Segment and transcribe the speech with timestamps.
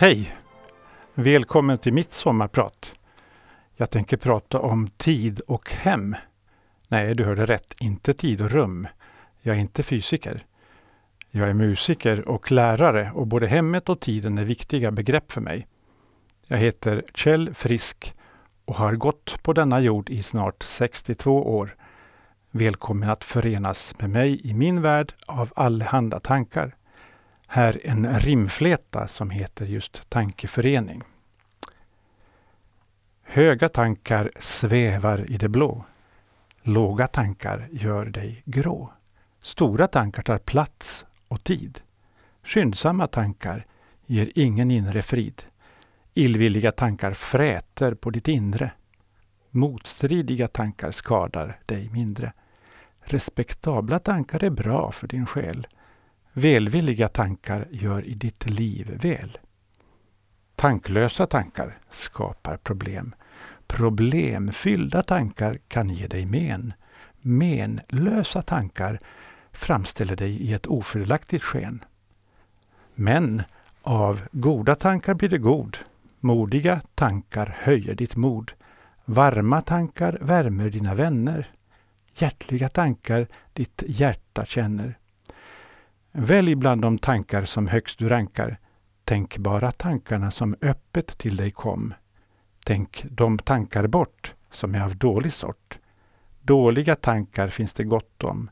[0.00, 0.36] Hej!
[1.14, 2.94] Välkommen till mitt sommarprat.
[3.76, 6.16] Jag tänker prata om tid och hem.
[6.88, 7.74] Nej, du hörde rätt.
[7.80, 8.88] Inte tid och rum.
[9.40, 10.40] Jag är inte fysiker.
[11.30, 15.66] Jag är musiker och lärare och både hemmet och tiden är viktiga begrepp för mig.
[16.46, 18.14] Jag heter Kjell Frisk
[18.64, 21.76] och har gått på denna jord i snart 62 år.
[22.50, 26.77] Välkommen att förenas med mig i min värld av allehanda tankar.
[27.50, 31.02] Här en rimfläta som heter just tankeförening.
[33.22, 35.84] Höga tankar svävar i det blå.
[36.62, 38.92] Låga tankar gör dig grå.
[39.42, 41.80] Stora tankar tar plats och tid.
[42.42, 43.66] Skyndsamma tankar
[44.06, 45.42] ger ingen inre frid.
[46.14, 48.70] Illvilliga tankar fräter på ditt inre.
[49.50, 52.32] Motstridiga tankar skadar dig mindre.
[53.00, 55.66] Respektabla tankar är bra för din själ.
[56.38, 59.38] Välvilliga tankar gör i ditt liv väl.
[60.56, 63.14] Tanklösa tankar skapar problem.
[63.66, 66.72] Problemfyllda tankar kan ge dig men.
[67.20, 69.00] Menlösa tankar
[69.52, 71.84] framställer dig i ett ofördelaktigt sken.
[72.94, 73.42] Men
[73.82, 75.78] av goda tankar blir det god.
[76.20, 78.52] Modiga tankar höjer ditt mod.
[79.04, 81.50] Varma tankar värmer dina vänner.
[82.14, 84.98] Hjärtliga tankar ditt hjärta känner.
[86.12, 88.58] Välj bland de tankar som högst du rankar.
[89.04, 91.94] Tänk bara tankarna som öppet till dig kom.
[92.64, 95.78] Tänk de tankar bort som är av dålig sort.
[96.40, 98.50] Dåliga tankar finns det gott om.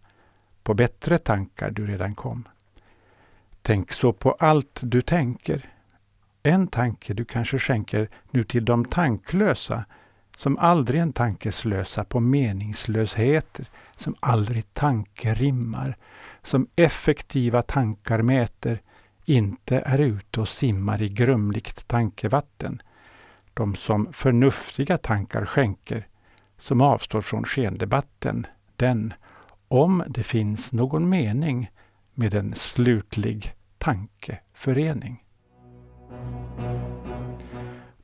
[0.62, 2.49] På bättre tankar du redan kom.
[3.62, 5.71] Tänk så på allt du tänker.
[6.43, 9.84] En tanke du kanske skänker nu till de tanklösa
[10.37, 13.66] som aldrig en tanke slösa på meningslösheter,
[13.97, 15.97] som aldrig tankerimmar,
[16.47, 18.81] som effektiva tankar mäter,
[19.25, 22.83] inte är ute och simmar i grumligt tankevatten.
[23.55, 26.07] De som förnuftiga tankar skänker,
[26.59, 28.47] som avstår från skendebatten,
[28.77, 29.15] den,
[29.69, 31.71] om det finns någon mening
[32.15, 35.25] med en slutlig tankeförening.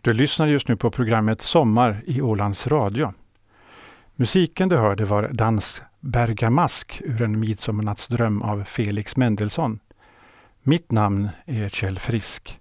[0.00, 3.12] Du lyssnar just nu på programmet Sommar i Ålands Radio.
[4.16, 9.80] Musiken du hörde var Dans Bergamask ur en midsommarnattsdröm av Felix Mendelssohn.
[10.62, 12.60] Mitt namn är Kjell Frisk.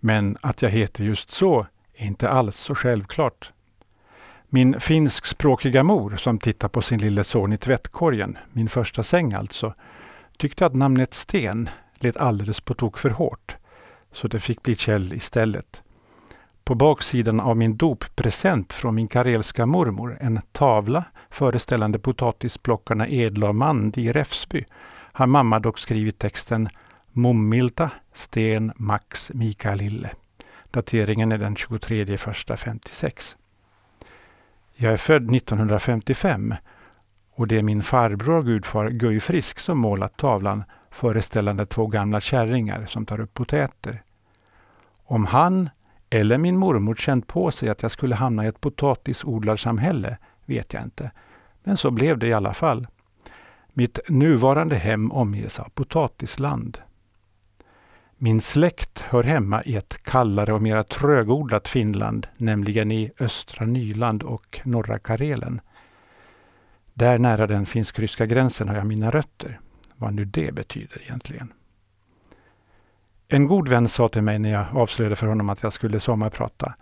[0.00, 3.52] Men att jag heter just så är inte alls så självklart.
[4.48, 9.74] Min finskspråkiga mor som tittar på sin lille son i tvättkorgen, min första säng alltså,
[10.36, 13.56] tyckte att namnet Sten lät alldeles på tok för hårt.
[14.12, 15.82] Så det fick bli Kjell istället.
[16.66, 23.54] På baksidan av min doppresent från min karelska mormor, en tavla föreställande potatisplockarna Edla och
[23.54, 24.64] Mandi i Räfsby,
[25.12, 26.68] har mamma dock skrivit texten
[27.12, 30.10] Mummilta, Sten, Max, Mikael Lille.
[30.70, 33.36] Dateringen är den 23 första 56.
[34.74, 36.54] Jag är född 1955
[37.34, 42.20] och det är min farbror och gudfar Guy Frisk som målat tavlan föreställande två gamla
[42.20, 44.02] kärringar som tar upp potäter.
[45.04, 45.70] Om han
[46.10, 50.82] eller min mormor känt på sig att jag skulle hamna i ett potatisodlarsamhälle vet jag
[50.82, 51.10] inte.
[51.64, 52.86] Men så blev det i alla fall.
[53.72, 56.78] Mitt nuvarande hem omges av potatisland.
[58.18, 64.22] Min släkt hör hemma i ett kallare och mera trögodlat Finland, nämligen i östra Nyland
[64.22, 65.60] och norra Karelen.
[66.94, 69.60] Där nära den finsk-ryska gränsen har jag mina rötter.
[69.96, 71.52] Vad nu det betyder egentligen.
[73.28, 76.74] En god vän sa till mig när jag avslöjade för honom att jag skulle sommarprata.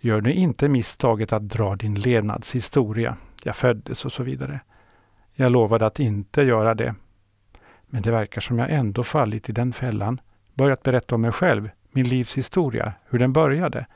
[0.00, 3.16] Gör nu inte misstaget att dra din levnadshistoria.
[3.44, 4.60] Jag föddes och så vidare.
[5.34, 6.94] Jag lovade att inte göra det.
[7.86, 10.20] Men det verkar som jag ändå fallit i den fällan.
[10.54, 13.86] Börjat berätta om mig själv, min livshistoria, hur den började.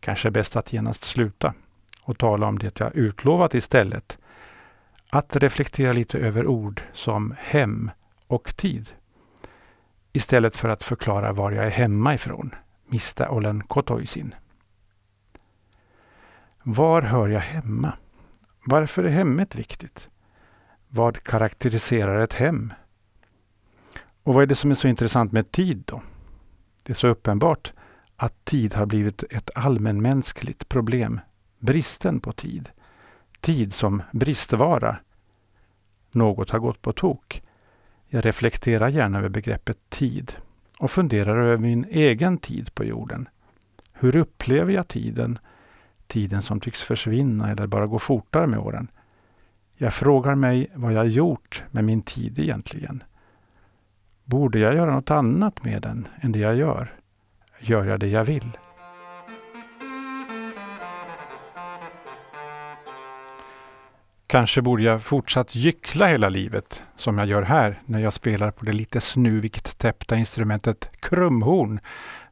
[0.00, 1.54] Kanske bäst att genast sluta
[2.02, 4.18] och tala om det jag utlovat istället.
[5.10, 7.90] Att reflektera lite över ord som hem
[8.26, 8.90] och tid
[10.12, 12.54] istället för att förklara var jag är hemma ifrån,
[12.86, 14.34] mista olen kotoisin.
[16.62, 17.92] Var hör jag hemma?
[18.64, 20.08] Varför är hemmet viktigt?
[20.88, 22.72] Vad karaktäriserar ett hem?
[24.22, 26.02] Och vad är det som är så intressant med tid då?
[26.82, 27.72] Det är så uppenbart
[28.16, 31.20] att tid har blivit ett allmänmänskligt problem.
[31.58, 32.70] Bristen på tid.
[33.40, 34.96] Tid som bristvara.
[36.10, 37.42] Något har gått på tok.
[38.12, 40.32] Jag reflekterar gärna över begreppet tid
[40.78, 43.28] och funderar över min egen tid på jorden.
[43.92, 45.38] Hur upplever jag tiden?
[46.06, 48.88] Tiden som tycks försvinna eller bara gå fortare med åren.
[49.74, 53.02] Jag frågar mig vad jag gjort med min tid egentligen.
[54.24, 56.94] Borde jag göra något annat med den än det jag gör?
[57.60, 58.50] gör jag det jag vill.
[64.30, 68.64] Kanske borde jag fortsatt gyckla hela livet, som jag gör här när jag spelar på
[68.64, 71.80] det lite snuvigt täppta instrumentet krumhorn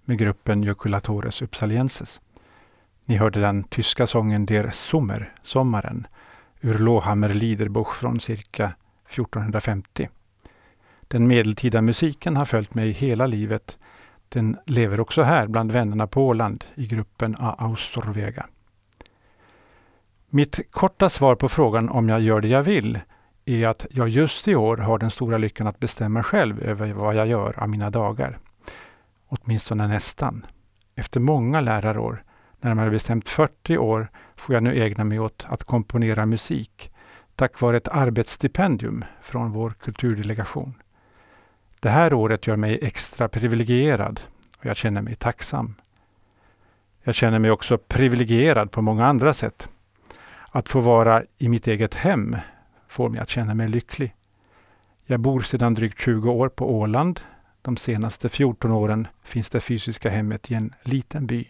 [0.05, 2.21] med gruppen Joculatores Uppsalienses.
[3.05, 6.07] Ni hörde den tyska sången Der Sommer, Sommaren,
[6.61, 8.73] ur Lohammer Liederbuch från cirka
[9.09, 10.09] 1450.
[11.09, 13.79] Den medeltida musiken har följt mig hela livet.
[14.29, 18.47] Den lever också här bland vännerna på Åland i gruppen A Austorvega.
[20.31, 23.01] Mitt korta svar på frågan om jag gör det jag vill
[23.45, 27.15] är att jag just i år har den stora lyckan att bestämma själv över vad
[27.15, 28.39] jag gör av mina dagar.
[29.29, 30.47] Åtminstone nästan.
[30.95, 32.25] Efter många lärarår,
[32.61, 36.91] närmare bestämt 40 år, får jag nu ägna mig åt att komponera musik
[37.39, 40.75] tack vare ett arbetsstipendium från vår kulturdelegation.
[41.81, 44.21] Det här året gör mig extra privilegierad
[44.59, 45.75] och jag känner mig tacksam.
[47.03, 49.69] Jag känner mig också privilegierad på många andra sätt.
[50.51, 52.37] Att få vara i mitt eget hem
[52.89, 54.15] får mig att känna mig lycklig.
[55.07, 57.21] Jag bor sedan drygt 20 år på Åland.
[57.63, 61.49] De senaste 14 åren finns det fysiska hemmet i en liten by.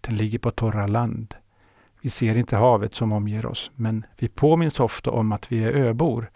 [0.00, 1.34] Den ligger på torra land.
[2.00, 5.72] Vi ser inte havet som omger oss, men vi påminns ofta om att vi är
[5.72, 6.30] öbor.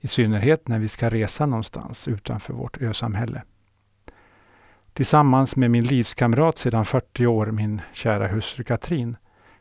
[0.00, 3.42] I synnerhet när vi ska resa någonstans utanför vårt ösamhälle.
[4.92, 9.16] Tillsammans med min livskamrat sedan 40 år, min kära hustru Katrin,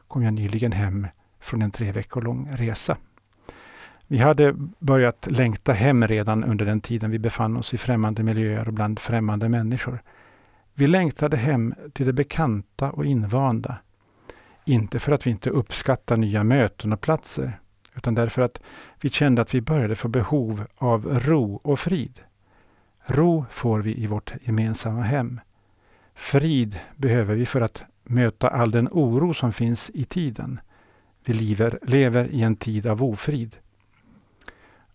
[0.07, 1.07] kom jag nyligen hem
[1.43, 2.97] från en tre veckor lång resa.
[4.07, 8.67] Vi hade börjat längta hem redan under den tiden vi befann oss i främmande miljöer
[8.67, 10.01] och bland främmande människor.
[10.73, 13.77] Vi längtade hem till det bekanta och invanda.
[14.65, 17.59] Inte för att vi inte uppskattar nya möten och platser,
[17.95, 18.61] utan därför att
[19.01, 22.19] vi kände att vi började få behov av ro och frid.
[23.05, 25.39] Ro får vi i vårt gemensamma hem.
[26.15, 30.59] Frid behöver vi för att möta all den oro som finns i tiden.
[31.25, 33.57] Vi lever, lever i en tid av ofrid.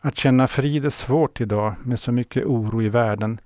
[0.00, 3.40] Att känna frid är svårt idag med så mycket oro i världen.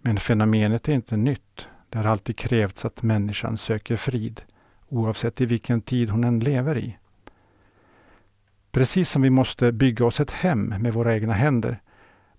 [0.00, 1.66] Men fenomenet är inte nytt.
[1.88, 4.42] Det har alltid krävts att människan söker frid,
[4.88, 6.96] oavsett i vilken tid hon än lever i.
[8.70, 11.80] Precis som vi måste bygga oss ett hem med våra egna händer,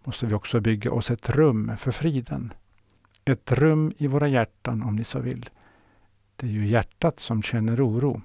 [0.03, 2.53] måste vi också bygga oss ett rum för friden.
[3.25, 5.49] Ett rum i våra hjärtan om ni så vill.
[6.35, 8.21] Det är ju hjärtat som känner oro.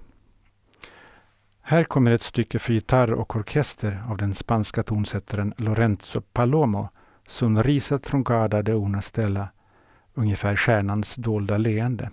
[1.68, 6.88] Här kommer ett stycke för gitarr och orkester av den spanska tonsättaren Lorenzo Palomo,
[7.28, 9.48] Sonrisa truncada de una stella,
[10.14, 12.10] ungefär stjärnans dolda leende.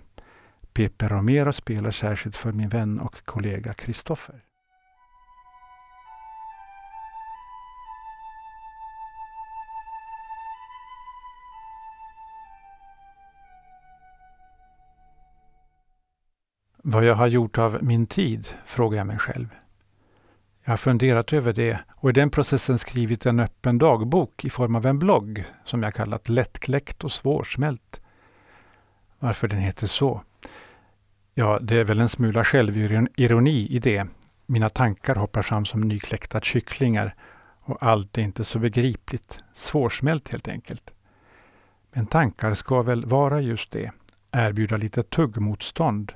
[0.72, 4.40] Pepe Romero spelar särskilt för min vän och kollega Kristoffer.
[16.86, 19.48] Vad jag har gjort av min tid, frågar jag mig själv.
[20.64, 24.74] Jag har funderat över det och i den processen skrivit en öppen dagbok i form
[24.74, 28.00] av en blogg som jag kallat Lättkläckt och svårsmält.
[29.18, 30.22] Varför den heter så?
[31.34, 34.06] Ja, det är väl en smula självironi i det.
[34.46, 37.14] Mina tankar hoppar fram som nykläckta kycklingar
[37.60, 39.38] och allt är inte så begripligt.
[39.54, 40.90] Svårsmält helt enkelt.
[41.92, 43.92] Men tankar ska väl vara just det,
[44.32, 46.12] erbjuda lite tuggmotstånd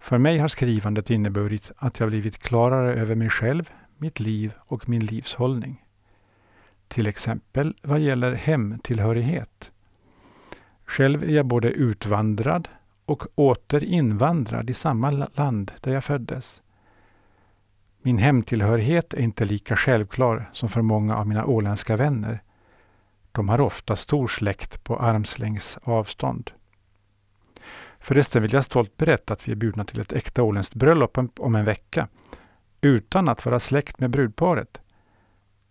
[0.00, 4.88] för mig har skrivandet inneburit att jag blivit klarare över mig själv, mitt liv och
[4.88, 5.84] min livshållning.
[6.88, 9.70] Till exempel vad gäller hemtillhörighet.
[10.84, 12.68] Själv är jag både utvandrad
[13.04, 16.62] och åter invandrad i samma land där jag föddes.
[18.02, 22.42] Min hemtillhörighet är inte lika självklar som för många av mina åländska vänner.
[23.32, 26.50] De har ofta stor släkt på armslängds avstånd.
[28.00, 31.54] Förresten vill jag stolt berätta att vi är bjudna till ett äkta åländskt bröllop om
[31.54, 32.08] en vecka.
[32.80, 34.80] Utan att vara släkt med brudparet.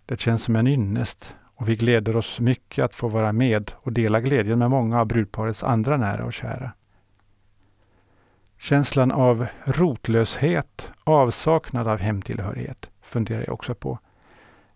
[0.06, 3.94] Det känns som en ynnest och vi gläder oss mycket att få vara med och
[3.94, 6.72] dela glädjen med många av brudparets andra nära och kära.
[8.58, 14.00] Känslan av rotlöshet, avsaknad av hemtillhörighet funderar jag också på.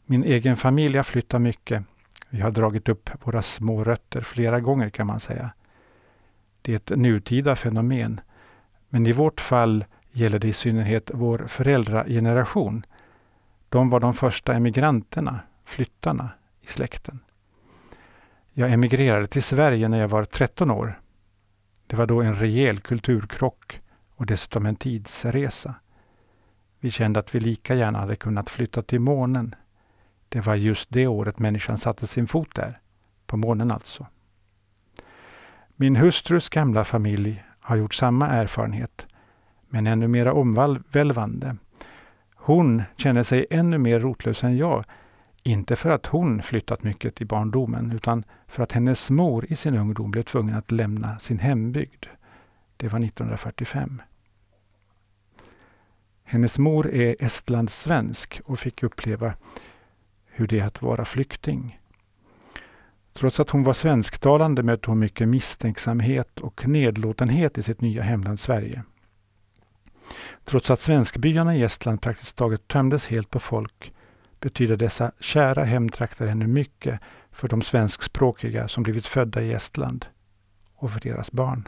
[0.05, 1.83] Min egen familj har flyttat mycket.
[2.29, 5.49] Vi har dragit upp våra små rötter flera gånger kan man säga.
[6.65, 8.21] Det är ett nutida fenomen.
[8.89, 12.85] Men i vårt fall gäller det i synnerhet vår föräldrageneration.
[13.69, 16.29] De var de första emigranterna, flyttarna,
[16.61, 17.19] i släkten.
[18.53, 20.99] Jag emigrerade till Sverige när jag var 13 år.
[21.87, 23.81] Det var då en rejäl kulturkrock
[24.15, 25.75] och dessutom en tidsresa.
[26.79, 29.55] Vi kände att vi lika gärna hade kunnat flytta till månen.
[30.29, 32.79] Det var just det året människan satte sin fot där.
[33.25, 34.07] På månen alltså.
[35.83, 39.07] Min hustrus gamla familj har gjort samma erfarenhet,
[39.69, 41.55] men ännu mera omvälvande.
[42.35, 44.85] Hon känner sig ännu mer rotlös än jag,
[45.43, 49.75] inte för att hon flyttat mycket i barndomen, utan för att hennes mor i sin
[49.75, 52.05] ungdom blev tvungen att lämna sin hembygd.
[52.77, 54.01] Det var 1945.
[56.23, 59.33] Hennes mor är estlandssvensk och fick uppleva
[60.25, 61.79] hur det är att vara flykting.
[63.13, 68.39] Trots att hon var svensktalande mötte hon mycket misstänksamhet och nedlåtenhet i sitt nya hemland
[68.39, 68.83] Sverige.
[70.45, 73.93] Trots att svenskbyarna i Estland praktiskt taget tömdes helt på folk
[74.39, 76.99] betyder dessa kära hemtrakter ännu mycket
[77.31, 80.05] för de svenskspråkiga som blivit födda i Estland
[80.75, 81.67] och för deras barn.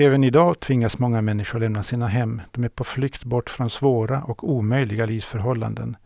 [0.00, 2.42] Även idag tvingas många människor lämna sina hem.
[2.50, 5.96] De är på flykt bort från svåra och omöjliga livsförhållanden.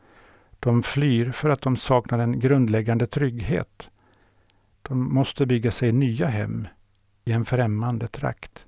[0.64, 3.90] De flyr för att de saknar en grundläggande trygghet.
[4.83, 6.69] De måste bygga sig nya hem
[7.25, 8.66] i en främmande trakt.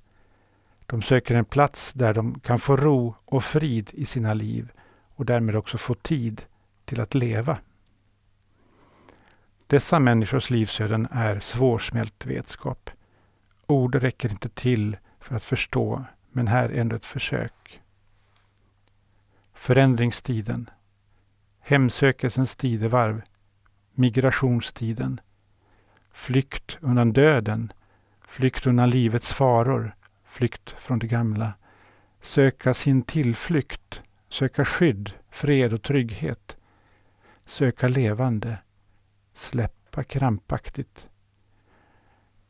[0.87, 4.73] De söker en plats där de kan få ro och frid i sina liv
[5.15, 6.45] och därmed också få tid
[6.85, 7.59] till att leva.
[9.67, 12.91] Dessa människors livsöden är svårsmält vetskap.
[13.67, 17.81] Ord räcker inte till för att förstå, men här är ändå ett försök.
[19.53, 20.71] Förändringstiden.
[21.67, 23.23] Hemsökelsens tidevarv.
[23.95, 25.21] Migrationstiden.
[26.13, 27.73] Flykt undan döden.
[28.27, 29.97] Flykt undan livets faror.
[30.25, 31.53] Flykt från det gamla.
[32.21, 34.03] Söka sin tillflykt.
[34.29, 36.57] Söka skydd, fred och trygghet.
[37.47, 38.59] Söka levande.
[39.33, 41.09] Släppa krampaktigt.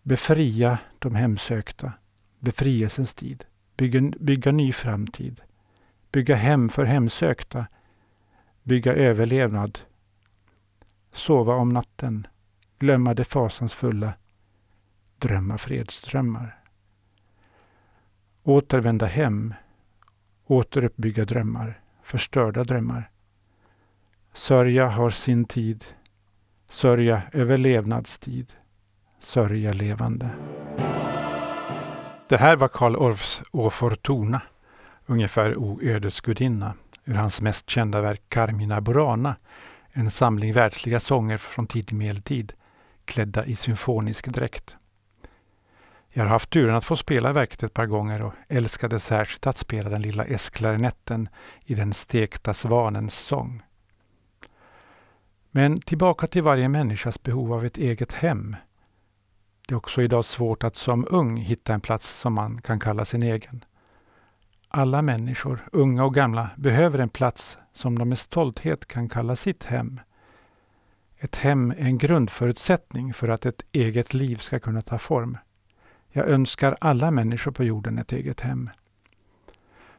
[0.03, 1.93] Befria de hemsökta
[2.45, 3.45] befrielsens tid,
[3.77, 5.41] bygga, bygga ny framtid,
[6.13, 7.67] bygga hem för hemsökta,
[8.65, 9.79] bygga överlevnad,
[11.13, 12.27] sova om natten,
[12.79, 14.13] glömma det fasansfulla,
[15.19, 16.59] drömma fredsdrömmar.
[18.43, 19.55] Återvända hem,
[20.47, 23.11] återuppbygga drömmar, förstörda drömmar.
[24.33, 25.85] Sörja har sin tid,
[26.69, 28.53] sörja överlevnadstid,
[29.19, 30.31] sörja levande.
[32.29, 34.43] Det här var Karl Orffs Å Fortuna,
[35.07, 39.37] ungefär O ödesgudinna, ur hans mest kända verk Carmina Burana,
[39.93, 42.53] en samling världsliga sånger från tidig medeltid,
[43.05, 44.77] klädda i symfonisk dräkt.
[46.09, 49.59] Jag har haft turen att få spela verket ett par gånger och älskade särskilt att
[49.59, 51.29] spela den lilla esklarinetten
[51.65, 53.63] i den stekta svanens sång.
[55.51, 58.57] Men tillbaka till varje människas behov av ett eget hem,
[59.69, 63.05] det är också idag svårt att som ung hitta en plats som man kan kalla
[63.05, 63.65] sin egen.
[64.69, 69.65] Alla människor, unga och gamla, behöver en plats som de med stolthet kan kalla sitt
[69.65, 70.01] hem.
[71.17, 75.39] Ett hem är en grundförutsättning för att ett eget liv ska kunna ta form.
[76.13, 78.71] Jag önskar alla människor på jorden ett eget hem.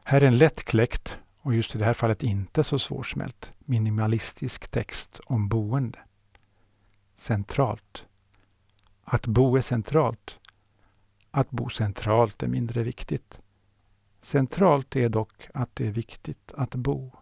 [0.04, 5.20] Här är en lättkläckt, och just i det här fallet inte så svårsmält, minimalistisk text
[5.26, 5.98] om boende.
[7.14, 8.04] Centralt.
[9.04, 10.38] Att bo är centralt.
[11.30, 13.40] Att bo centralt är mindre viktigt.
[14.26, 17.12] Centralt är dock att det är viktigt att bo.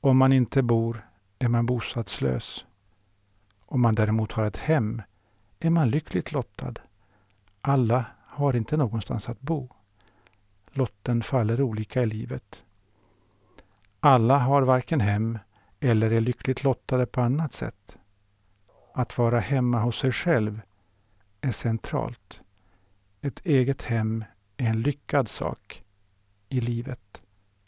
[0.00, 1.08] Om man inte bor
[1.38, 2.66] är man bostadslös.
[3.66, 5.02] Om man däremot har ett hem
[5.60, 6.74] är man lyckligt lottad.
[7.60, 9.68] Alla har inte någonstans att bo.
[10.70, 12.62] Lotten faller olika i livet.
[14.00, 15.38] Alla har varken hem
[15.80, 17.96] eller är lyckligt lottade på annat sätt.
[18.94, 20.60] Att vara hemma hos sig själv
[21.40, 22.40] är centralt.
[23.20, 24.24] Ett eget hem
[24.56, 25.84] är en lyckad sak
[26.48, 27.20] i livet.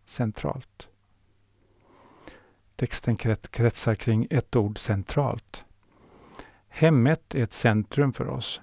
[0.06, 0.88] Centralt.
[2.76, 3.16] Texten
[3.50, 5.64] kretsar kring ett ord centralt.
[6.68, 8.60] Hemmet är ett centrum för oss,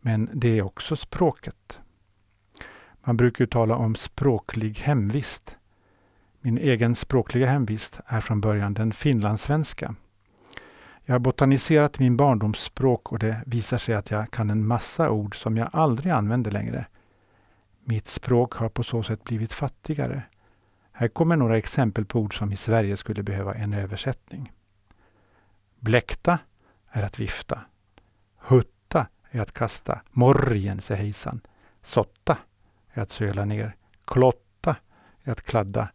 [0.00, 1.80] men det är också språket.
[3.04, 5.56] Man brukar tala om språklig hemvist.
[6.40, 9.94] Min egen språkliga hemvist är från början den finlandssvenska.
[11.04, 15.36] Jag har botaniserat min barndomsspråk och det visar sig att jag kan en massa ord
[15.36, 16.86] som jag aldrig använder längre.
[17.86, 20.22] Mitt språk har på så sätt blivit fattigare.
[20.92, 24.52] Här kommer några exempel på ord som i Sverige skulle behöva en översättning.
[25.80, 26.38] Bläkta
[26.90, 27.60] är att vifta.
[28.36, 30.00] Hutta är att kasta.
[30.10, 31.40] Morgen, säger hejsan.
[31.82, 32.38] Sotta
[32.92, 33.76] är att söla ner.
[34.04, 34.76] Klotta
[35.22, 35.88] är att kladda.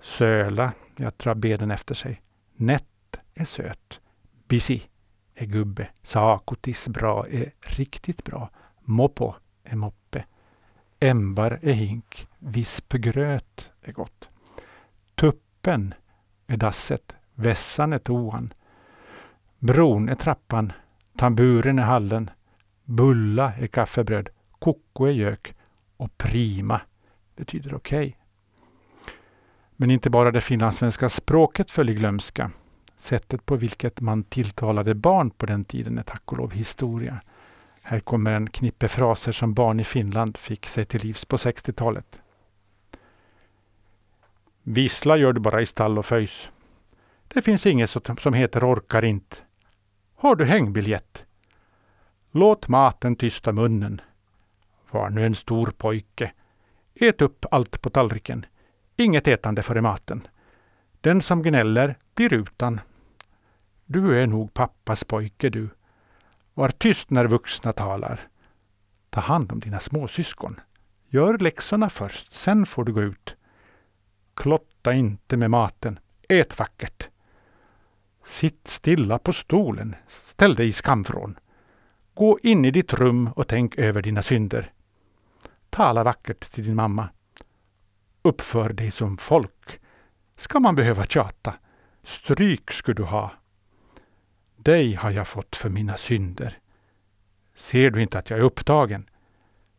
[0.00, 2.22] Söla är att dra benen efter sig.
[2.56, 4.00] Nätt är söt.
[4.48, 4.82] Bisi
[5.34, 5.88] är gubbe.
[6.02, 8.50] Sakotis bra är riktigt bra.
[8.80, 9.97] Moppo är moppe.
[11.00, 12.26] Ämbar är hink.
[12.38, 14.28] Vispgröt är gott.
[15.14, 15.94] Tuppen
[16.46, 17.16] är dasset.
[17.34, 18.52] Vässan är toan.
[19.58, 20.72] Bron är trappan.
[21.16, 22.30] Tamburen är hallen.
[22.84, 24.28] Bulla är kaffebröd,
[24.58, 25.54] koko är gök
[25.96, 26.80] och prima
[27.36, 27.98] betyder okej.
[27.98, 28.12] Okay.
[29.76, 32.50] Men inte bara det finlandssvenska språket föll i glömska.
[32.96, 37.20] Sättet på vilket man tilltalade barn på den tiden är tack och lov historia.
[37.90, 42.22] Här kommer en knippe fraser som barn i Finland fick sig till livs på 60-talet.
[44.62, 46.48] Vissla gör du bara i stall och föjs.
[47.28, 47.90] Det finns inget
[48.20, 49.36] som heter orkar inte.
[50.14, 51.24] Har du hängbiljett?
[52.30, 54.00] Låt maten tysta munnen.
[54.90, 56.32] Var nu en stor pojke.
[56.94, 58.46] Ät upp allt på tallriken.
[58.96, 60.26] Inget ätande före maten.
[61.00, 62.80] Den som gnäller blir utan.
[63.84, 65.68] Du är nog pappas pojke du.
[66.58, 68.28] Var tyst när vuxna talar.
[69.10, 70.60] Ta hand om dina småsyskon.
[71.08, 73.36] Gör läxorna först, sen får du gå ut.
[74.34, 75.98] Klotta inte med maten.
[76.28, 77.08] Ät vackert.
[78.24, 79.96] Sitt stilla på stolen.
[80.06, 81.38] Ställ dig i skamvrån.
[82.14, 84.72] Gå in i ditt rum och tänk över dina synder.
[85.70, 87.08] Tala vackert till din mamma.
[88.22, 89.80] Uppför dig som folk.
[90.36, 91.54] Ska man behöva tjata?
[92.02, 93.32] Stryk skulle du ha.
[94.68, 96.58] Dig har jag fått för mina synder.
[97.54, 99.10] Ser du inte att jag är upptagen?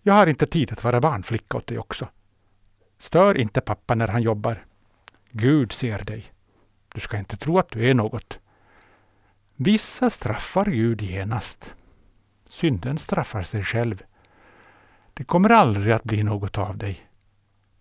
[0.02, 2.08] Jag har inte tid att vara barnflicka åt dig också.
[2.98, 4.66] Stör inte pappa när han jobbar.
[5.32, 6.26] Gud ser dig.
[6.94, 8.40] Du ska inte tro att du är något.
[9.56, 11.74] Vissa straffar Gud genast.
[12.48, 14.04] Synden straffar sig själv.
[15.14, 17.08] Det kommer aldrig att bli något av dig.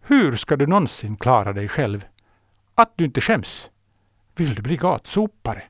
[0.00, 2.04] Hur ska du någonsin klara dig själv?
[2.74, 3.70] Att du inte skäms?
[4.36, 5.62] Vill du bli gatsopare?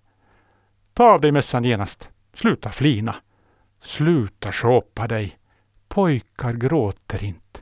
[0.99, 2.11] Ta av dig mössan genast.
[2.35, 3.15] Sluta flina.
[3.81, 5.39] Sluta sjåpa dig.
[5.89, 7.61] Pojkar gråter inte.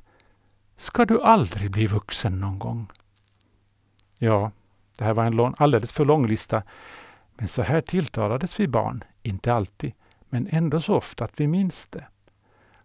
[0.76, 2.90] Ska du aldrig bli vuxen någon gång?
[4.18, 4.50] Ja,
[4.98, 6.62] det här var en lång, alldeles för lång lista.
[7.34, 9.04] Men så här tilltalades vi barn.
[9.22, 9.92] Inte alltid,
[10.28, 12.04] men ändå så ofta att vi minns det.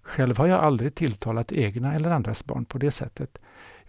[0.02, 3.38] Själv har jag aldrig tilltalat egna eller andras barn på det sättet.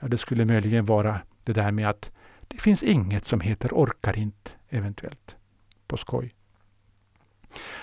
[0.00, 4.18] Ja, det skulle möjligen vara det där med att det finns inget som heter orkar
[4.18, 5.36] inte, eventuellt.
[5.86, 6.34] På skoj.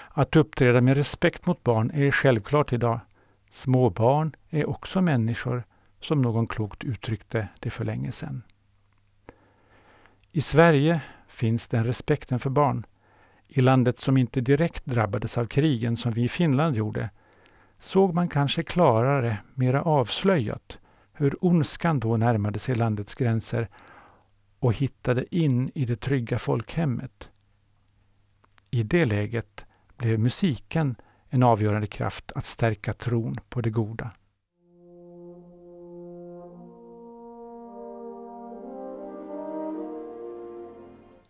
[0.09, 2.99] Att uppträda med respekt mot barn är självklart idag.
[3.49, 5.63] Små barn är också människor,
[6.01, 8.43] som någon klokt uttryckte det för länge sedan.
[10.31, 12.85] I Sverige finns den respekten för barn.
[13.47, 17.09] I landet som inte direkt drabbades av krigen som vi i Finland gjorde
[17.79, 20.77] såg man kanske klarare, mera avslöjat,
[21.13, 23.67] hur ondskan då närmade sig landets gränser
[24.59, 27.29] och hittade in i det trygga folkhemmet.
[28.71, 29.65] I det läget
[29.97, 30.95] blev musiken
[31.29, 34.11] en avgörande kraft att stärka tron på det goda.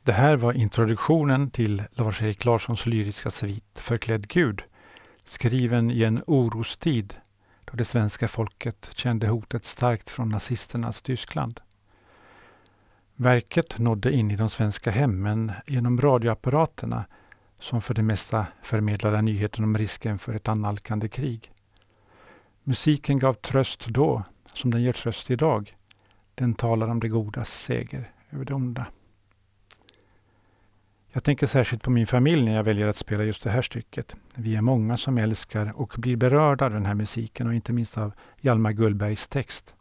[0.03, 4.63] Det här var introduktionen till Lars-Erik Larssons lyriska svit Förklädd Gud,
[5.23, 7.13] skriven i en orostid
[7.65, 11.59] då det svenska folket kände hotet starkt från nazisternas Tyskland.
[13.15, 17.05] Verket nådde in i de svenska hemmen genom radioapparaterna
[17.59, 21.51] som för det mesta förmedlade nyheten om risken för ett annalkande krig.
[22.63, 25.75] Musiken gav tröst då, som den ger tröst idag.
[26.35, 28.85] Den talar om det godas seger över det onda.
[31.11, 34.15] Jag tänker särskilt på min familj när jag väljer att spela just det här stycket.
[34.35, 37.97] Vi är många som älskar och blir berörda av den här musiken och inte minst
[37.97, 39.73] av Hjalmar Gullbergs text.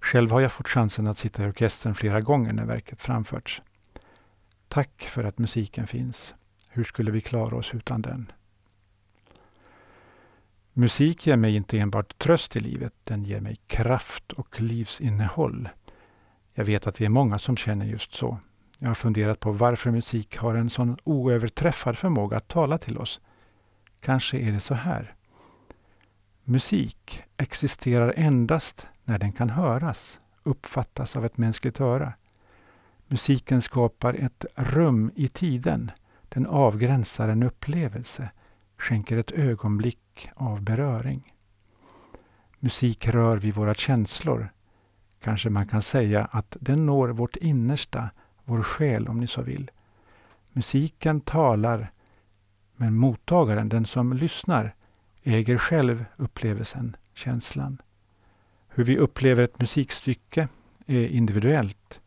[0.00, 3.62] Själv har jag fått chansen att sitta i orkestern flera gånger när verket framförts.
[4.68, 6.34] Tack för att musiken finns.
[6.76, 8.32] Hur skulle vi klara oss utan den?
[10.72, 15.68] Musik ger mig inte enbart tröst i livet, den ger mig kraft och livsinnehåll.
[16.54, 18.38] Jag vet att vi är många som känner just så.
[18.78, 23.20] Jag har funderat på varför musik har en sån oöverträffad förmåga att tala till oss.
[24.00, 25.14] Kanske är det så här.
[26.44, 32.12] Musik existerar endast när den kan höras, uppfattas av ett mänskligt öra.
[33.06, 35.90] Musiken skapar ett rum i tiden.
[36.36, 38.30] Den avgränsar en upplevelse,
[38.78, 41.32] skänker ett ögonblick av beröring.
[42.58, 44.52] Musik rör vid våra känslor.
[45.20, 48.10] Kanske man kan säga att den når vårt innersta
[48.44, 49.70] vår själ om ni så vill.
[50.52, 51.90] Musiken talar,
[52.76, 54.74] men mottagaren, den som lyssnar,
[55.22, 57.82] äger själv upplevelsen, känslan.
[58.68, 60.48] Hur vi upplever ett musikstycke
[60.86, 62.00] är individuellt.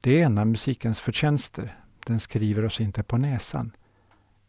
[0.00, 1.83] Det är en av musikens förtjänster.
[2.04, 3.72] Den skriver oss inte på näsan.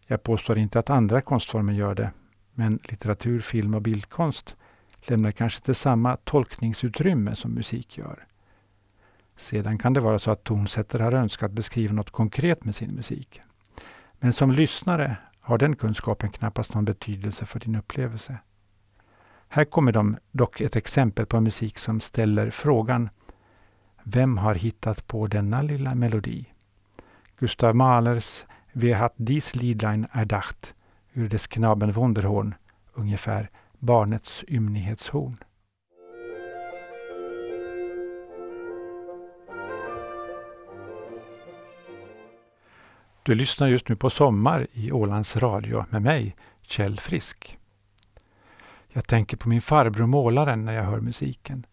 [0.07, 2.11] Jag påstår inte att andra konstformer gör det,
[2.53, 4.55] men litteratur, film och bildkonst
[5.01, 8.25] lämnar kanske inte samma tolkningsutrymme som musik gör.
[9.37, 13.41] Sedan kan det vara så att tonsättare har önskat beskriva något konkret med sin musik.
[14.19, 18.37] Men som lyssnare har den kunskapen knappast någon betydelse för din upplevelse.
[19.47, 23.09] Här kommer de dock ett exempel på musik som ställer frågan
[24.03, 26.45] Vem har hittat på denna lilla melodi?
[27.39, 30.73] Gustav Mahlers Wer hat dies Liedlein erdacht?
[31.15, 32.55] ur des Knaben Wunderhorn,
[32.93, 35.37] ungefär barnets ymnighetshorn.
[43.23, 47.57] Du lyssnar just nu på Sommar i Ålands Radio med mig, Kjell Frisk.
[48.87, 51.65] Jag tänker på min farbror målaren när jag hör musiken.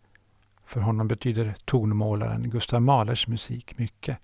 [0.64, 4.18] För honom betyder tonmålaren Gustav Mahlers musik mycket.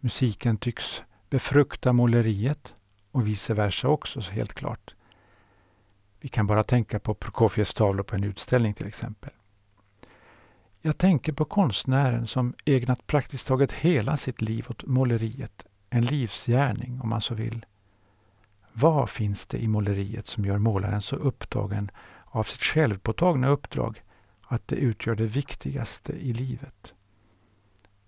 [0.00, 2.74] Musiken tycks befrukta måleriet
[3.12, 4.94] och vice versa också, så helt klart.
[6.20, 9.30] Vi kan bara tänka på Prokofjevs tavlor på en utställning till exempel.
[10.80, 17.00] Jag tänker på konstnären som ägnat praktiskt taget hela sitt liv åt måleriet, en livsgärning
[17.00, 17.66] om man så vill.
[18.72, 21.90] Vad finns det i måleriet som gör målaren så upptagen
[22.24, 24.02] av sitt självpåtagna uppdrag
[24.42, 26.94] att det utgör det viktigaste i livet?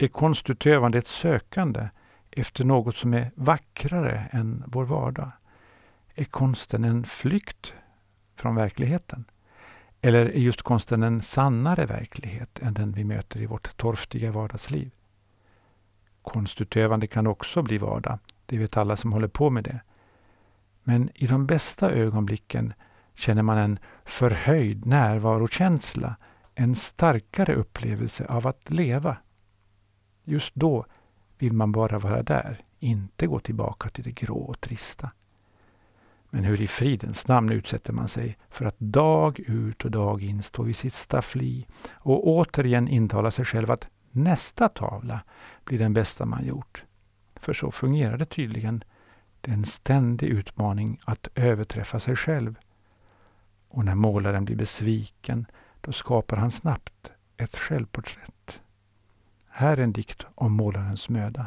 [0.02, 1.88] Är konstutövande ett sökande
[2.30, 5.30] efter något som är vackrare än vår vardag?
[6.14, 7.74] Är konsten en flykt
[8.36, 9.24] från verkligheten?
[10.00, 14.90] Eller är just konsten en sannare verklighet än den vi möter i vårt torftiga vardagsliv?
[16.22, 19.80] Konstutövande kan också bli vardag, det vet alla som håller på med det.
[20.82, 22.72] Men i de bästa ögonblicken
[23.14, 26.16] känner man en förhöjd närvarokänsla,
[26.54, 29.16] en starkare upplevelse av att leva.
[30.30, 30.86] Just då
[31.38, 35.10] vill man bara vara där, inte gå tillbaka till det grå och trista.
[36.30, 40.42] Men hur i fridens namn utsätter man sig för att dag ut och dag in
[40.42, 45.20] stå vid sitt staffli och återigen intala sig själv att nästa tavla
[45.64, 46.84] blir den bästa man gjort.
[47.36, 48.84] För så fungerar det tydligen.
[49.40, 52.54] Det är en ständig utmaning att överträffa sig själv.
[53.68, 55.46] Och när målaren blir besviken,
[55.80, 58.60] då skapar han snabbt ett självporträtt.
[59.50, 61.46] Här en dikt om målarens möda.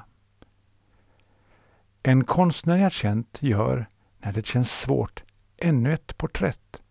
[2.04, 3.88] En konstnär jag känt gör,
[4.20, 5.24] när det känns svårt,
[5.58, 6.82] ännu ett porträtt.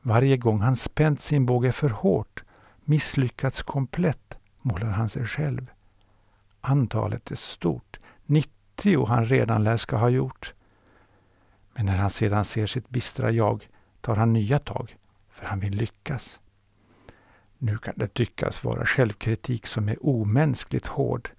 [0.00, 2.44] Varje gång han spänt sin båge för hårt,
[2.84, 5.70] misslyckats komplett, målar han sig själv.
[6.60, 10.54] Antalet är stort, 90 han redan lär ska ha gjort.
[11.74, 13.68] Men när han sedan ser sitt bistra jag
[14.00, 14.96] tar han nya tag,
[15.30, 16.40] för han vill lyckas.
[17.64, 21.30] Nu kan det tyckas vara självkritik som är omänskligt hård.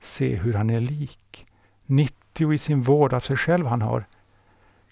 [0.00, 1.46] Se hur han är lik.
[1.86, 4.04] 90 i sin vård av sig själv han har.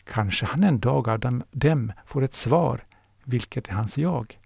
[0.04, 2.84] Kanske han en dag av dem, dem får ett svar.
[3.24, 4.38] Vilket är hans jag?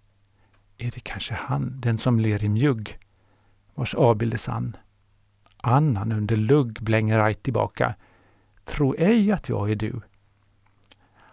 [0.77, 2.99] Är det kanske han, den som ler i mjugg,
[3.75, 4.77] vars avbild är sann?
[5.61, 7.95] Annan under lugg blänger rajt tillbaka.
[8.65, 10.01] Tro ej att jag är du.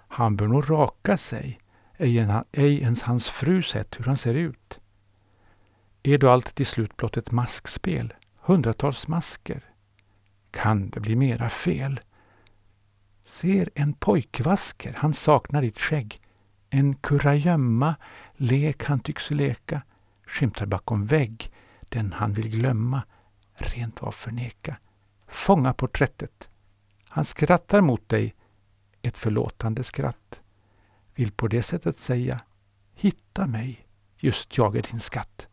[0.08, 1.60] Han bör nog raka sig,
[1.96, 2.18] ej,
[2.52, 4.80] ej ens hans fru sett hur han ser ut.
[6.08, 8.14] Är då allt till slut blott ett maskspel?
[8.36, 9.64] Hundratals masker?
[10.50, 12.00] Kan det bli mera fel?
[13.24, 16.20] Ser en pojkvasker, han saknar ditt skägg.
[16.70, 17.94] En kurragömma,
[18.36, 19.82] lek han tycks leka,
[20.26, 21.52] skymtar bakom vägg,
[21.88, 23.02] den han vill glömma,
[23.54, 24.76] rent av förneka.
[25.26, 26.48] Fånga porträttet.
[27.08, 28.34] Han skrattar mot dig,
[29.02, 30.40] ett förlåtande skratt.
[31.14, 32.40] Vill på det sättet säga,
[32.94, 35.48] hitta mig, just jag är din skatt.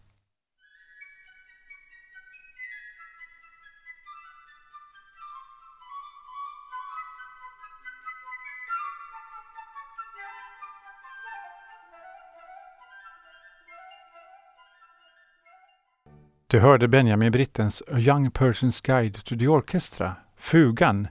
[16.48, 21.08] Du hörde Benjamin Brittens A Young Person's Guide to the Orchestra, Fugan.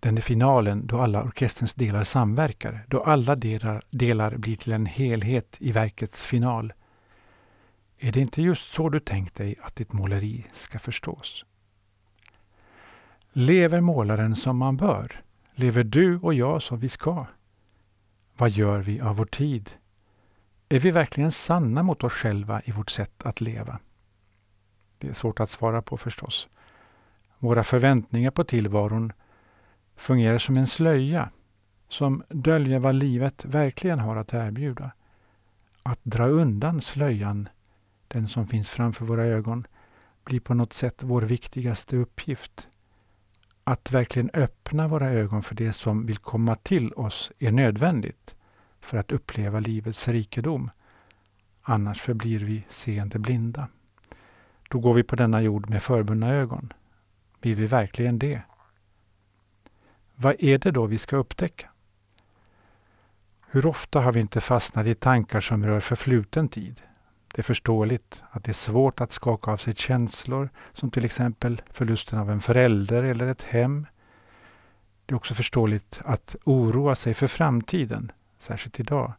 [0.00, 4.86] Den är finalen då alla orkesterns delar samverkar, då alla delar, delar blir till en
[4.86, 6.72] helhet i verkets final.
[7.98, 11.44] Är det inte just så du tänkt dig att ditt måleri ska förstås?
[13.32, 15.22] Lever målaren som man bör?
[15.54, 17.26] Lever du och jag som vi ska?
[18.36, 19.70] Vad gör vi av vår tid?
[20.68, 23.78] Är vi verkligen sanna mot oss själva i vårt sätt att leva?
[24.98, 26.48] Det är svårt att svara på förstås.
[27.38, 29.12] Våra förväntningar på tillvaron
[29.96, 31.30] fungerar som en slöja
[31.88, 34.90] som döljer vad livet verkligen har att erbjuda.
[35.82, 37.48] Att dra undan slöjan,
[38.08, 39.66] den som finns framför våra ögon,
[40.24, 42.68] blir på något sätt vår viktigaste uppgift.
[43.64, 48.34] Att verkligen öppna våra ögon för det som vill komma till oss är nödvändigt
[48.80, 50.70] för att uppleva livets rikedom.
[51.62, 53.68] Annars förblir vi seende blinda.
[54.68, 56.72] Då går vi på denna jord med förbundna ögon.
[57.40, 58.42] Vill vi verkligen det?
[60.14, 61.68] Vad är det då vi ska upptäcka?
[63.50, 66.82] Hur ofta har vi inte fastnat i tankar som rör förfluten tid?
[67.34, 71.62] Det är förståeligt att det är svårt att skaka av sig känslor som till exempel
[71.72, 73.86] förlusten av en förälder eller ett hem.
[75.06, 79.12] Det är också förståeligt att oroa sig för framtiden, särskilt idag.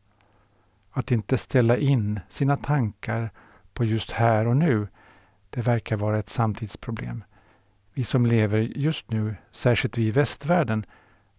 [0.91, 3.29] Att inte ställa in sina tankar
[3.73, 4.87] på just här och nu,
[5.49, 7.23] det verkar vara ett samtidsproblem.
[7.93, 10.85] Vi som lever just nu, särskilt vi i västvärlden,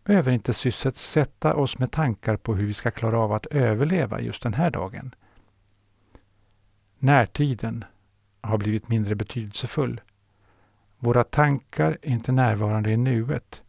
[0.05, 4.43] behöver inte sysselsätta oss med tankar på hur vi ska klara av att överleva just
[4.43, 5.15] den här dagen.
[6.99, 7.85] Närtiden
[8.41, 10.01] har blivit mindre betydelsefull.
[10.99, 13.63] Våra tankar är inte närvarande i nuet.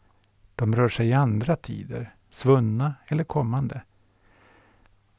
[0.56, 3.82] De rör sig i andra tider, svunna eller kommande.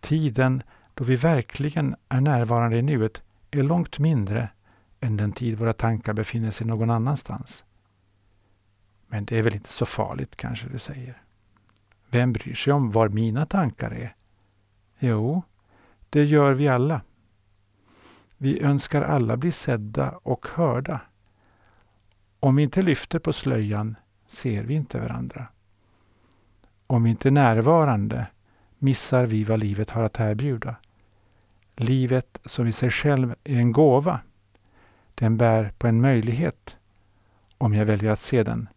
[0.01, 0.63] Tiden
[0.95, 4.49] då vi verkligen är närvarande i nuet är långt mindre
[5.03, 7.65] än den tid våra tankar befinner sig någon annanstans.
[9.07, 11.23] Men det är väl inte så farligt kanske du säger.
[12.11, 14.15] Vem bryr sig om var mina tankar är?
[14.99, 15.43] Jo,
[16.11, 17.01] det gör vi alla.
[18.37, 21.01] Vi önskar alla bli sedda och hörda.
[22.41, 23.97] Om vi inte lyfter på slöjan
[24.29, 25.47] ser vi inte varandra.
[26.87, 28.27] Om vi inte är närvarande
[28.79, 30.77] missar vi vad livet har att erbjuda.
[31.77, 34.21] Livet som i sig själv är en gåva.
[35.23, 36.77] Den bär på en möjlighet,
[37.59, 38.69] om jag väljer att se den.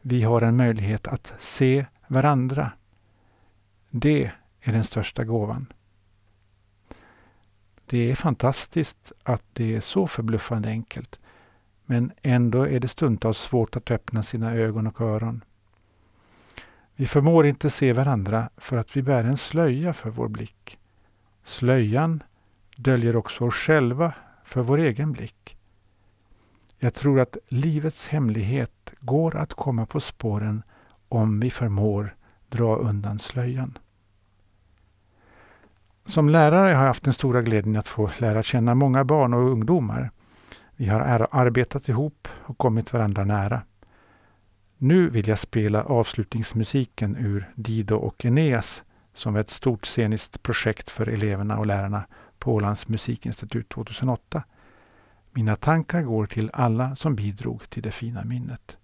[0.00, 2.72] Vi har en möjlighet att se varandra.
[3.90, 5.66] Det är den största gåvan.
[7.86, 11.20] Det är fantastiskt att det är så förbluffande enkelt.
[11.84, 15.44] Men ändå är det stundtals svårt att öppna sina ögon och öron.
[16.96, 20.78] Vi förmår inte se varandra för att vi bär en slöja för vår blick.
[21.44, 22.22] Slöjan
[22.76, 24.14] döljer också oss själva
[24.48, 25.56] för vår egen blick.
[26.78, 30.62] Jag tror att livets hemlighet går att komma på spåren
[31.08, 32.14] om vi förmår
[32.48, 33.78] dra undan slöjan.
[36.04, 39.50] Som lärare har jag haft den stora glädjen att få lära känna många barn och
[39.50, 40.10] ungdomar.
[40.76, 43.62] Vi har arbetat ihop och kommit varandra nära.
[44.78, 48.84] Nu vill jag spela avslutningsmusiken ur Dido och Eneas
[49.14, 52.04] som är ett stort sceniskt projekt för eleverna och lärarna
[52.38, 54.42] på Ålands musikinstitut 2008.
[55.32, 58.76] Mina tankar går till alla som bidrog till det fina minnet.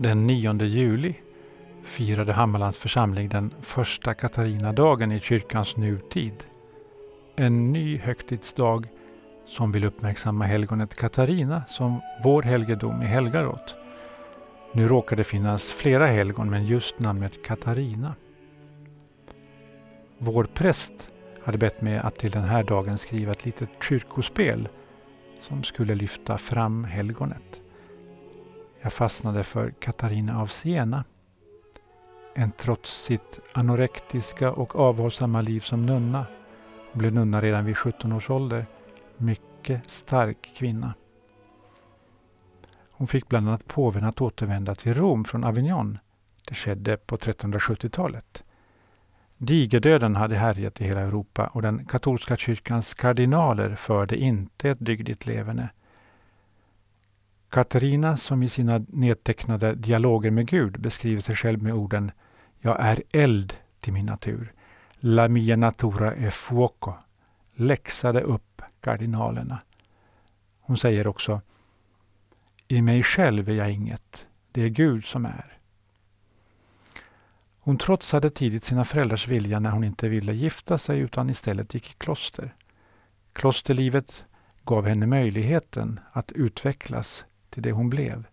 [0.00, 1.14] Den 9 juli
[1.88, 6.44] firade Hammarlands församling den första Katarina-dagen i kyrkans nutid.
[7.36, 8.88] En ny högtidsdag
[9.46, 13.76] som vill uppmärksamma helgonet Katarina som vår helgedom är helgad åt.
[14.72, 18.14] Nu råkar det finnas flera helgon men just namnet Katarina.
[20.18, 20.92] Vår präst
[21.44, 24.68] hade bett mig att till den här dagen skriva ett litet kyrkospel
[25.40, 27.60] som skulle lyfta fram helgonet.
[28.80, 31.04] Jag fastnade för Katarina av Siena.
[32.40, 36.26] En trots sitt anorektiska och avhållsamma liv som nunna,
[36.92, 38.66] hon blev nunna redan vid 17 års ålder,
[39.16, 40.94] mycket stark kvinna.
[42.90, 45.98] Hon fick bland annat påven att återvända till Rom från Avignon.
[46.48, 48.44] Det skedde på 1370-talet.
[49.36, 55.26] Digerdöden hade härjat i hela Europa och den katolska kyrkans kardinaler förde inte ett dygdigt
[55.26, 55.68] leverne.
[57.50, 62.10] Katarina, som i sina nedtecknade dialoger med Gud beskriver sig själv med orden
[62.60, 64.52] jag är eld till min natur.
[65.00, 66.94] La mia natura è fuoco.
[67.54, 69.58] Läxade upp kardinalerna.
[70.60, 71.40] Hon säger också
[72.68, 74.26] I mig själv är jag inget.
[74.52, 75.58] Det är Gud som är.
[77.60, 81.90] Hon trotsade tidigt sina föräldrars vilja när hon inte ville gifta sig utan istället gick
[81.90, 82.54] i kloster.
[83.32, 84.24] Klosterlivet
[84.64, 88.24] gav henne möjligheten att utvecklas till det hon blev.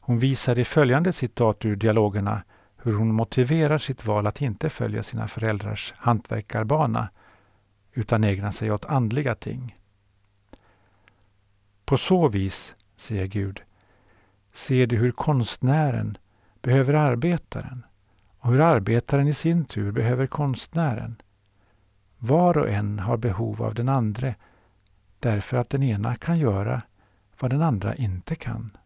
[0.00, 2.42] Hon visar i följande citat ur dialogerna
[2.82, 7.08] hur hon motiverar sitt val att inte följa sina föräldrars hantverkarbana
[7.92, 9.76] utan ägna sig åt andliga ting.
[11.84, 13.62] På så vis, säger Gud,
[14.52, 16.18] ser du hur konstnären
[16.62, 17.84] behöver arbetaren
[18.38, 21.22] och hur arbetaren i sin tur behöver konstnären.
[22.18, 24.34] Var och en har behov av den andre
[25.18, 26.82] därför att den ena kan göra
[27.40, 28.76] vad den andra inte kan.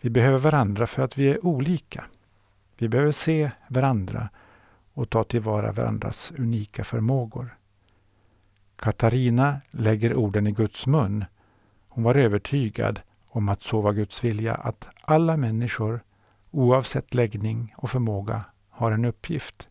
[0.00, 2.04] Vi behöver varandra för att vi är olika.
[2.78, 4.28] Vi behöver se varandra
[4.94, 7.56] och ta tillvara varandras unika förmågor.
[8.76, 11.24] Katarina lägger orden i Guds mun
[11.94, 16.00] Hon var övertygad om att så var Guds vilja, att alla människor,
[16.50, 19.68] oavsett läggning och förmåga, har en uppgift.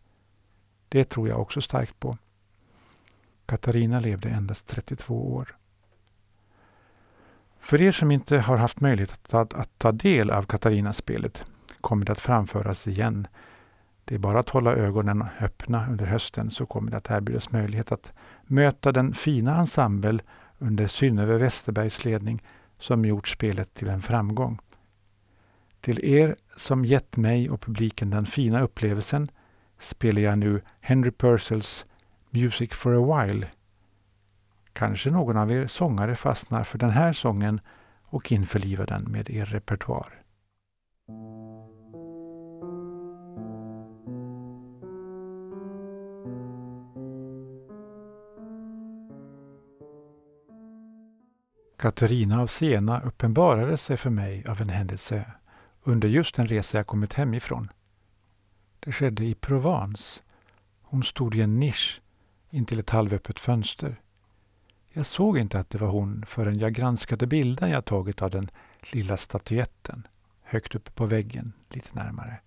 [0.90, 2.18] Det tror jag också starkt på.
[3.46, 5.56] Katarina levde endast 32 år.
[7.60, 11.44] För er som inte har haft möjlighet att, att, att ta del av Katarina-spelet
[11.82, 13.28] kommer det att framföras igen.
[14.06, 17.92] Det är bara att hålla ögonen öppna under hösten så kommer det att erbjudas möjlighet
[17.92, 18.14] att
[18.44, 20.20] möta den fina ensemble
[20.60, 22.42] under Synnöve Westerbergs ledning
[22.80, 24.60] som gjort spelet till en framgång.
[25.82, 29.32] Till er som gett mig och publiken den fina upplevelsen
[29.80, 31.86] spelar jag nu Henry Purcells
[32.30, 33.48] Music for a while.
[34.74, 37.62] Kanske någon av er sångare fastnar för den här sången
[38.04, 40.21] och införlivar den med er repertoar.
[51.82, 55.32] Katarina av Siena uppenbarade sig för mig av en händelse
[55.84, 57.72] under just den resa jag kommit hemifrån.
[58.80, 60.22] Det skedde i Provence.
[60.82, 62.02] Hon stod i en nisch
[62.50, 64.02] intill ett halvöppet fönster.
[64.90, 68.50] Jag såg inte att det var hon förrän jag granskade bilden jag tagit av den
[68.92, 70.08] lilla statyetten
[70.42, 72.40] högt uppe på väggen lite närmare.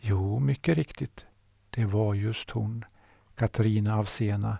[0.00, 1.24] Jo, mycket riktigt.
[1.70, 2.84] Det var just hon,
[3.36, 4.58] Katarina av Siena.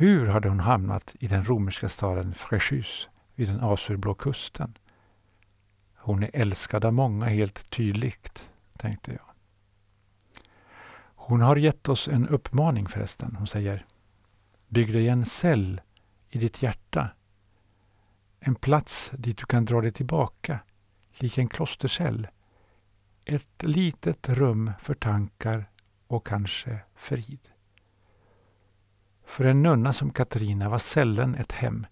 [0.00, 4.78] Hur hade hon hamnat i den romerska staden Fréjus vid den azurblå kusten?
[5.96, 9.24] Hon är älskad av många helt tydligt, tänkte jag.
[11.14, 13.36] Hon har gett oss en uppmaning förresten.
[13.38, 13.86] Hon säger
[14.68, 15.80] Bygg dig en cell
[16.30, 17.10] i ditt hjärta.
[18.40, 20.58] En plats dit du kan dra dig tillbaka,
[21.18, 22.28] lik en klostercell.
[23.24, 25.70] Ett litet rum för tankar
[26.06, 27.48] och kanske frid.
[29.28, 31.86] För en nunna som Katarina var cellen ett hem.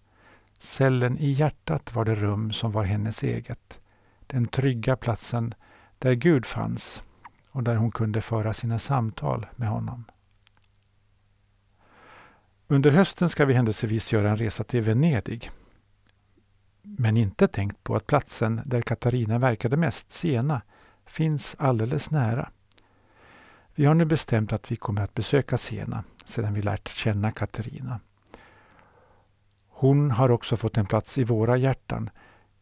[0.59, 3.79] Cellen i hjärtat var det rum som var hennes eget.
[4.27, 5.53] Den trygga platsen
[5.99, 7.01] där Gud fanns
[7.51, 10.05] och där hon kunde föra sina samtal med honom.
[12.67, 15.51] Under hösten ska vi händelsevis göra en resa till Venedig.
[16.81, 20.61] Men inte tänkt på att platsen där Katarina verkade mest, Siena,
[21.05, 22.49] finns alldeles nära.
[23.75, 27.99] Vi har nu bestämt att vi kommer att besöka Siena sedan vi lärt känna Katarina.
[29.69, 32.09] Hon har också fått en plats i våra hjärtan,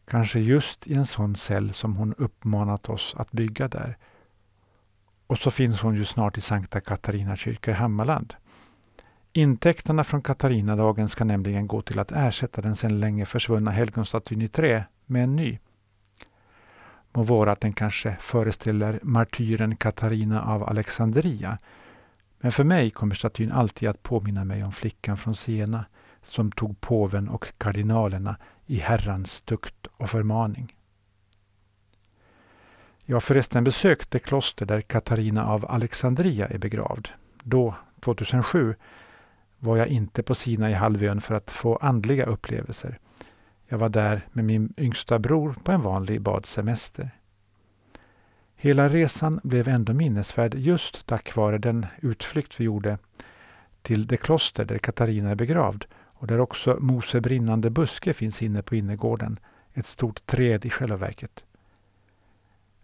[0.04, 3.96] kanske just i en sån cell som hon uppmanat oss att bygga där.
[5.26, 8.34] Och så finns hon ju snart i Sankta Katarina kyrka i Hammarland.
[9.32, 14.48] Intäkterna från Katarinadagen ska nämligen gå till att ersätta den sedan länge försvunna helgonstatyn i
[14.48, 15.58] trä med en ny.
[17.12, 21.58] Må vara att den kanske föreställer martyren Katarina av Alexandria.
[22.46, 25.84] Men för mig kommer statyn alltid att påminna mig om flickan från Siena
[26.22, 30.76] som tog påven och kardinalerna i Herrans tukt och förmaning.
[33.04, 37.08] Jag har förresten besökt det kloster där Katarina av Alexandria är begravd.
[37.42, 38.74] Då, 2007,
[39.58, 42.98] var jag inte på Sinai halvön för att få andliga upplevelser.
[43.68, 47.10] Jag var där med min yngsta bror på en vanlig badsemester.
[48.56, 52.98] Hela resan blev ändå minnesvärd just tack vare den utflykt vi gjorde
[53.82, 58.62] till det kloster där Katarina är begravd och där också Mose brinnande buske finns inne
[58.62, 59.36] på innergården,
[59.74, 61.44] ett stort träd i själva verket.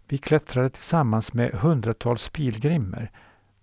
[0.07, 3.11] Vi klättrade tillsammans med hundratals pilgrimer,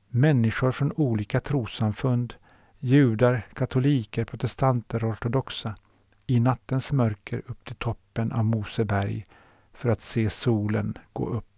[0.09, 2.35] människor från olika trossamfund,
[2.79, 5.77] judar, katoliker, protestanter och ortodoxa,
[6.27, 9.27] i nattens mörker upp till toppen av Moseberg
[9.73, 11.50] för att se solen gå upp.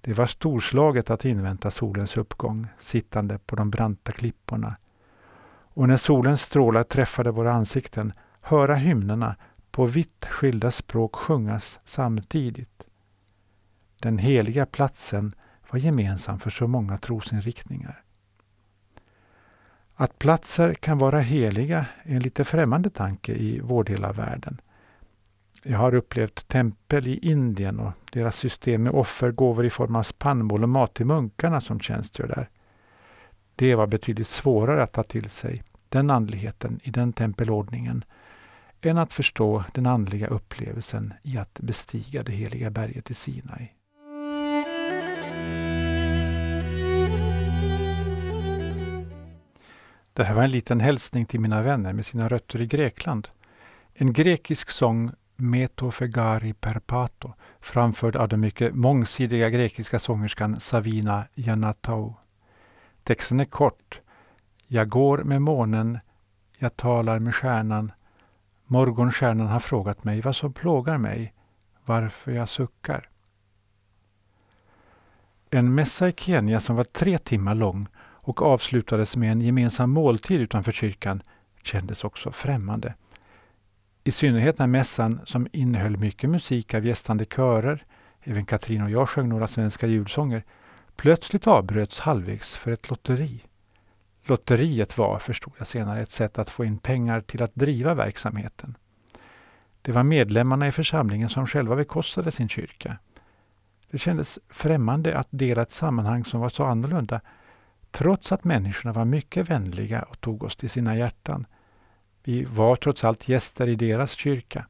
[0.00, 4.76] Det var storslaget att invänta solens uppgång, sittande på de branta klipporna.
[5.72, 9.36] Och när solens strålar träffade våra ansikten, höra hymnerna
[9.70, 12.82] på vitt skilda språk sjungas samtidigt.
[14.00, 15.32] Den heliga platsen
[15.70, 18.02] var gemensam för så många trosinriktningar.
[19.94, 24.60] Att platser kan vara heliga är en lite främmande tanke i vår del av världen.
[25.62, 30.62] Jag har upplevt tempel i Indien och deras system med offergåvor i form av spannmål
[30.62, 32.48] och mat till munkarna som tjänstgör där.
[33.56, 38.04] Det var betydligt svårare att ta till sig, den andligheten i den tempelordningen,
[38.80, 43.72] än att förstå den andliga upplevelsen i att bestiga det heliga berget i Sinai.
[50.12, 53.28] Det här var en liten hälsning till mina vänner med sina rötter i Grekland.
[53.94, 62.14] En grekisk sång Metofegari Perpato framförd av den mycket mångsidiga grekiska sångerskan Savina Janatou.
[63.02, 64.00] Texten är kort.
[64.66, 65.98] Jag går med månen,
[66.58, 67.92] jag talar med stjärnan.
[68.66, 71.34] Morgonstjärnan har frågat mig vad som plågar mig,
[71.84, 73.08] varför jag suckar.
[75.50, 80.40] En mässa i Kenya som var tre timmar lång och avslutades med en gemensam måltid
[80.40, 81.22] utanför kyrkan
[81.62, 82.94] kändes också främmande.
[84.04, 87.84] I synnerhet när mässan, som innehöll mycket musik av gästande körer,
[88.22, 90.44] även Katrin och jag sjöng några svenska julsånger,
[90.96, 93.44] plötsligt avbröts halvvägs för ett lotteri.
[94.24, 98.74] Lotteriet var, förstod jag senare, ett sätt att få in pengar till att driva verksamheten.
[99.82, 102.98] Det var medlemmarna i församlingen som själva bekostade sin kyrka.
[103.90, 107.20] Det kändes främmande att dela ett sammanhang som var så annorlunda,
[107.90, 111.46] trots att människorna var mycket vänliga och tog oss till sina hjärtan.
[112.24, 114.66] Vi var trots allt gäster i deras kyrka.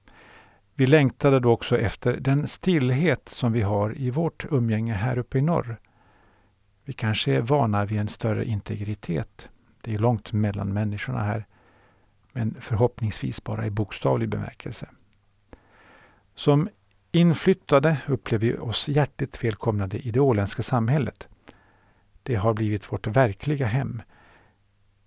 [0.74, 5.38] Vi längtade då också efter den stillhet som vi har i vårt umgänge här uppe
[5.38, 5.76] i norr.
[6.84, 9.48] Vi kanske är vana vid en större integritet.
[9.82, 11.46] Det är långt mellan människorna här,
[12.32, 14.88] men förhoppningsvis bara i bokstavlig bemärkelse.
[16.34, 16.68] Som
[17.12, 21.28] inflyttade upplever vi oss hjärtligt välkomnade i det åländska samhället.
[22.22, 24.03] Det har blivit vårt verkliga hem.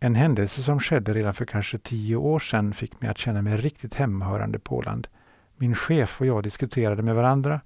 [0.04, 3.58] En händelse som skedde redan för kanske tio år sedan fick mig att känna mig
[3.58, 5.08] riktigt hemmahörande på Åland.
[5.58, 7.62] Min chef och jag diskuterade med varandra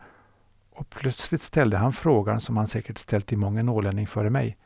[0.71, 4.57] och plötsligt ställde han frågan som han säkert ställt till många ålänning före mig.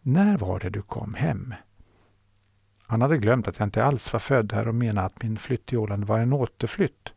[0.00, 1.54] När var det du kom hem?
[2.86, 5.66] Han hade glömt att jag inte alls var född här och menade att min flytt
[5.66, 7.12] till Åland var en återflytt.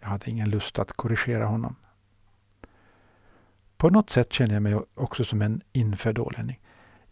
[0.00, 1.76] Jag hade ingen lust att korrigera honom.
[3.76, 6.60] På något sätt känner jag mig också som en infödd ålänning.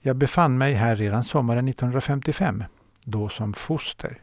[0.04, 2.64] Jag befann mig här redan sommaren 1955,
[3.04, 4.18] då som foster.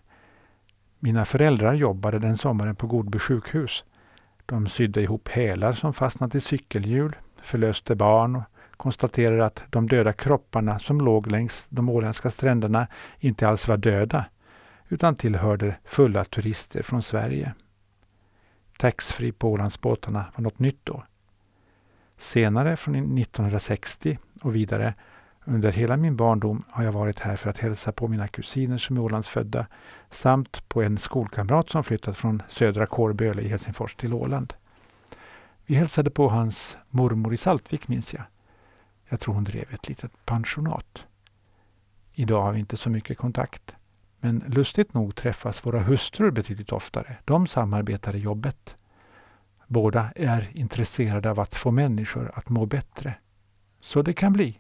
[0.99, 3.83] Mina föräldrar jobbade den sommaren på Godby sjukhus.
[4.45, 8.43] De sydde ihop hälar som fastnat i cykelhjul, förlöste barn och
[8.77, 12.87] konstaterade att de döda kropparna som låg längs de åländska stränderna
[13.19, 14.25] inte alls var döda,
[14.89, 17.53] utan tillhörde fulla turister från Sverige.
[18.77, 21.03] Taxfree på Ålandsbåtarna var något nytt då.
[22.17, 24.93] Senare, från 1960 och vidare,
[25.49, 28.97] under hela min barndom har jag varit här för att hälsa på mina kusiner som
[28.97, 29.67] är Ålandsfödda
[30.09, 34.53] samt på en skolkamrat som flyttat från södra Kårböle i Helsingfors till Åland.
[35.65, 38.23] Vi hälsade på hans mormor i Saltvik minns jag.
[39.09, 41.05] Jag tror hon drev ett litet pensionat.
[42.13, 43.75] Idag har vi inte så mycket kontakt.
[44.19, 47.17] Men lustigt nog träffas våra hustrur betydligt oftare.
[47.25, 48.75] De samarbetar i jobbet.
[49.67, 53.13] Båda är intresserade av att få människor att må bättre.
[53.79, 54.59] Så det kan bli.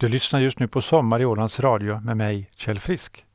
[0.00, 3.26] Du lyssnar just nu på Sommar i Ålands Radio med mig, Kjell Frisk.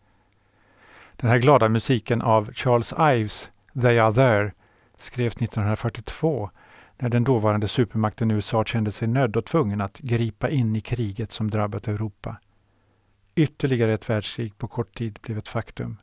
[1.15, 3.51] Den här glada musiken av Charles Ives,
[3.81, 4.51] They Are There,
[4.97, 6.49] skrevs 1942
[6.97, 11.31] när den dåvarande supermakten USA kände sig nödd och tvungen att gripa in i kriget
[11.31, 12.37] som drabbat Europa.
[13.35, 15.97] Ytterligare ett världskrig på kort tid blev ett faktum.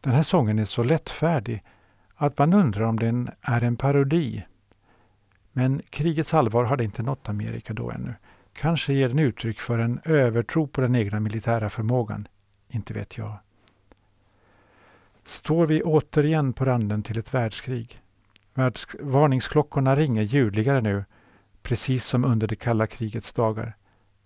[0.00, 1.64] Den här sången är så lättfärdig
[2.14, 4.46] att man undrar om den är en parodi.
[5.52, 8.14] Men krigets allvar hade inte nått Amerika då ännu.
[8.60, 12.28] Kanske ger den uttryck för en övertro på den egna militära förmågan.
[12.68, 13.38] Inte vet jag.
[15.24, 18.00] Står vi återigen på randen till ett världskrig?
[19.00, 21.04] Varningsklockorna ringer ljudligare nu,
[21.62, 23.76] precis som under det kalla krigets dagar.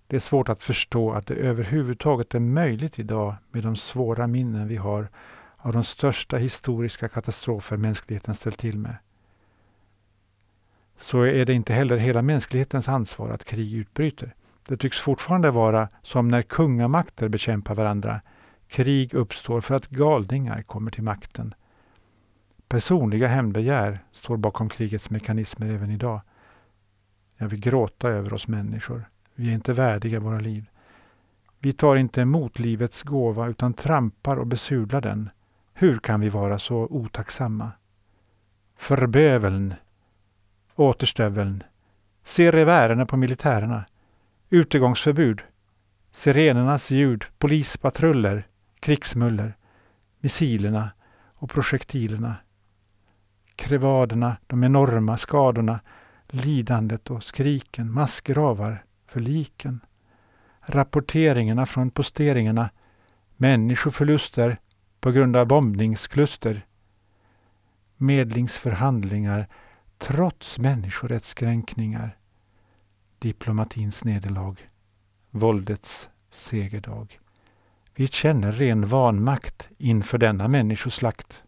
[0.06, 4.68] Det är svårt att förstå att det överhuvudtaget är möjligt idag med de svåra minnen
[4.68, 5.08] vi har
[5.56, 8.96] av de största historiska katastrofer mänskligheten ställt till med.
[11.02, 14.34] Så är det inte heller hela mänsklighetens ansvar att krig utbryter.
[14.68, 18.20] Det tycks fortfarande vara som när kungamakter bekämpar varandra.
[18.68, 21.54] Krig uppstår för att galningar kommer till makten.
[22.68, 26.20] Personliga hämndbegär står bakom krigets mekanismer även idag.
[27.36, 29.04] Jag vill gråta över oss människor.
[29.34, 30.66] Vi är inte värdiga våra liv.
[31.58, 35.30] Vi tar inte emot livets gåva utan trampar och besudlar den.
[35.74, 37.72] Hur kan vi vara så otacksamma?
[38.76, 39.74] Förböveln,
[40.76, 41.62] återstöveln,
[42.24, 43.84] se revärerna på militärerna,
[44.50, 45.42] utegångsförbud,
[46.10, 48.46] sirenernas ljud, polispatruller,
[48.80, 49.56] krigsmuller,
[50.20, 50.90] missilerna
[51.34, 52.36] och projektilerna.
[53.56, 55.80] Krevaderna, de enorma skadorna,
[56.28, 58.84] lidandet och skriken, massgravar.
[59.06, 59.80] För liken.
[60.60, 62.70] Rapporteringarna från posteringarna,
[63.36, 64.56] människoförluster
[65.00, 66.66] på grund av bombningskluster.
[67.96, 69.48] Medlingsförhandlingar
[70.02, 72.16] trots människorättskränkningar.
[73.18, 74.56] Diplomatins nederlag.
[75.30, 77.20] Våldets segerdag.
[77.94, 81.42] Vi känner ren vanmakt inför denna människoslakt.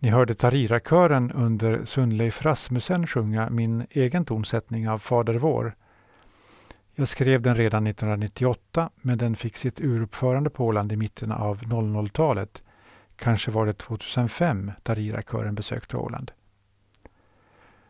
[0.00, 5.76] Ni hörde tarirakören under Sundleif Rasmussen sjunga min egen tonsättning av Fader vår.
[6.98, 11.62] Jag skrev den redan 1998 men den fick sitt uruppförande på Åland i mitten av
[11.62, 12.62] 00-talet.
[13.16, 16.32] Kanske var det 2005 Tarira-kören besökte Åland.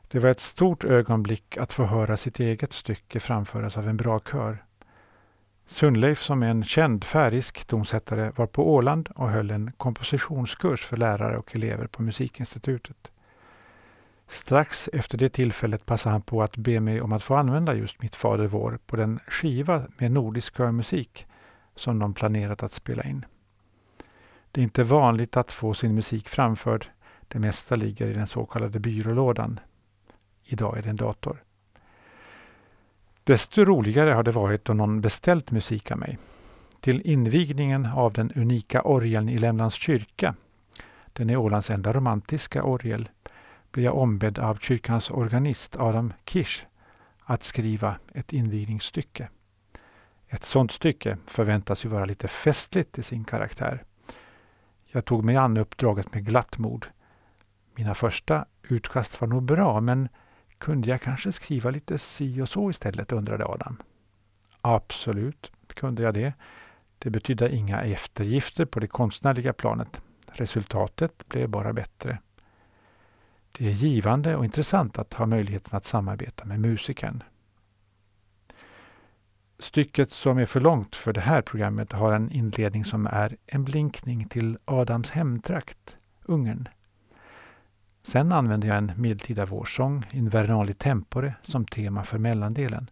[0.08, 4.20] Det var ett stort ögonblick att få höra sitt eget stycke framföras av en bra
[4.20, 4.64] kör.
[5.66, 10.96] Sundleif som är en känd färisk tonsättare var på Åland och höll en kompositionskurs för
[10.96, 13.10] lärare och elever på Musikinstitutet.
[14.28, 18.02] Strax efter det tillfället passade han på att be mig om att få använda just
[18.02, 21.26] Mitt Fader vår på den skiva med nordisk körmusik
[21.74, 23.24] som de planerat att spela in.
[24.50, 26.86] Det är inte vanligt att få sin musik framförd.
[27.28, 29.60] Det mesta ligger i den så kallade byrålådan.
[30.44, 31.42] Idag är det en dator.
[33.24, 36.18] Desto roligare har det varit då någon beställt musik av mig.
[36.80, 40.34] Till invigningen av den unika orgeln i Lämlands kyrka,
[41.12, 43.08] den är Ålands enda romantiska orgel,
[43.76, 46.66] blev jag ombedd av kyrkans organist Adam Kirsch
[47.20, 49.28] att skriva ett invigningsstycke.
[50.28, 53.84] Ett sådant stycke förväntas ju vara lite festligt i sin karaktär.
[54.86, 56.86] Jag tog mig an uppdraget med glatt mod.
[57.74, 60.08] Mina första utkast var nog bra, men
[60.58, 63.82] kunde jag kanske skriva lite si och så istället, undrade Adam.
[64.60, 66.32] Absolut kunde jag det.
[66.98, 70.00] Det betydde inga eftergifter på det konstnärliga planet.
[70.26, 72.18] Resultatet blev bara bättre.
[73.58, 77.22] Det är givande och intressant att ha möjligheten att samarbeta med musikern.
[79.58, 83.64] Stycket som är för långt för det här programmet har en inledning som är en
[83.64, 86.68] blinkning till Adams hemtrakt, Ungern.
[88.02, 92.90] Sen använder jag en medeltida vårsång, Invernali Tempore, som tema för mellandelen.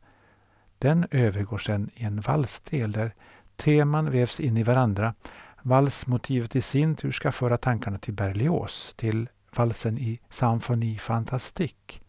[0.78, 3.14] Den övergår sen i en valsdel där
[3.56, 5.14] teman vävs in i varandra.
[5.62, 9.28] Valsmotivet i sin tur ska föra tankarna till Berlioz, till
[9.58, 12.00] valsen i Symphony Fantastique.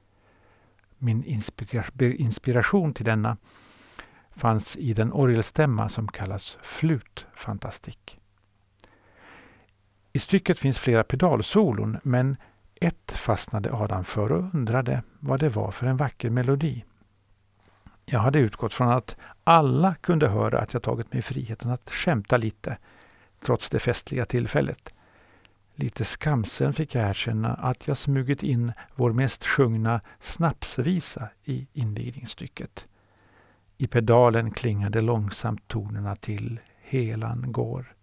[0.98, 1.24] Min
[2.00, 3.38] inspiration till denna
[4.36, 8.18] fanns i den orgelstämma som kallas Flut Fantastique.
[10.14, 12.38] I stycket finns flera pedalsolon men
[12.82, 16.86] ett fastnade Adam för och undrade vad det var för en vacker melodi.
[18.06, 22.38] Jag hade utgått från att alla kunde höra att jag tagit mig friheten att skämta
[22.38, 22.78] lite,
[23.41, 24.95] trots det festliga tillfället.
[25.78, 32.86] Lite skamsen fick jag erkänna att jag smugit in vår mest sjungna snapsvisa i invigningsstycket.
[33.78, 37.95] I pedalen klingade långsamt tonerna till Helan går.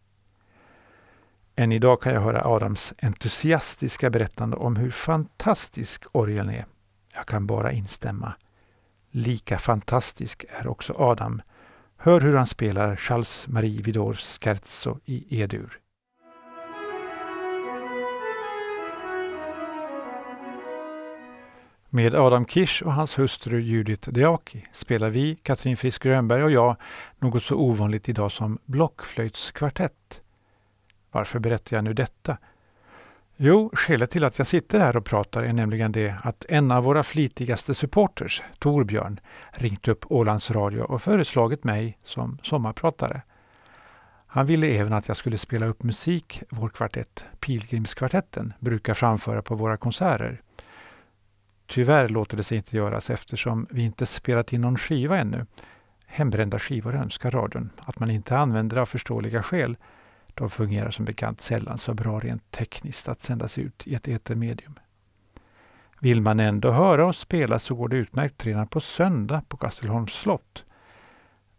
[1.56, 6.66] Än idag kan jag höra Adams entusiastiska berättande om hur fantastisk orgeln är.
[7.14, 8.34] Jag kan bara instämma.
[9.10, 11.42] Lika fantastisk är också Adam.
[11.96, 15.81] Hör hur han spelar Charles Marie Vidors scherzo i E-dur.
[21.94, 26.76] Med Adam Kish och hans hustru Judith Deaki spelar vi, Katrin Frisk Grönberg och jag,
[27.18, 30.20] något så ovanligt idag som blockflöjtskvartett.
[31.10, 32.38] Varför berättar jag nu detta?
[33.36, 36.84] Jo, skälet till att jag sitter här och pratar är nämligen det att en av
[36.84, 39.20] våra flitigaste supporters, Torbjörn,
[39.50, 43.22] ringt upp Ålands Radio och föreslagit mig som sommarpratare.
[44.26, 49.54] Han ville även att jag skulle spela upp musik vår kvartett, Pilgrimskvartetten, brukar framföra på
[49.54, 50.42] våra konserter.
[51.72, 55.46] Tyvärr låter det sig inte göras eftersom vi inte spelat in någon skiva ännu.
[56.06, 59.76] Hembrända skivor önskar radion att man inte använder av förståeliga skäl.
[60.34, 64.78] De fungerar som bekant sällan så bra rent tekniskt att sändas ut i ett etermedium.
[66.00, 70.12] Vill man ändå höra oss spela så går det utmärkt redan på söndag på Kastelholms
[70.12, 70.64] slott.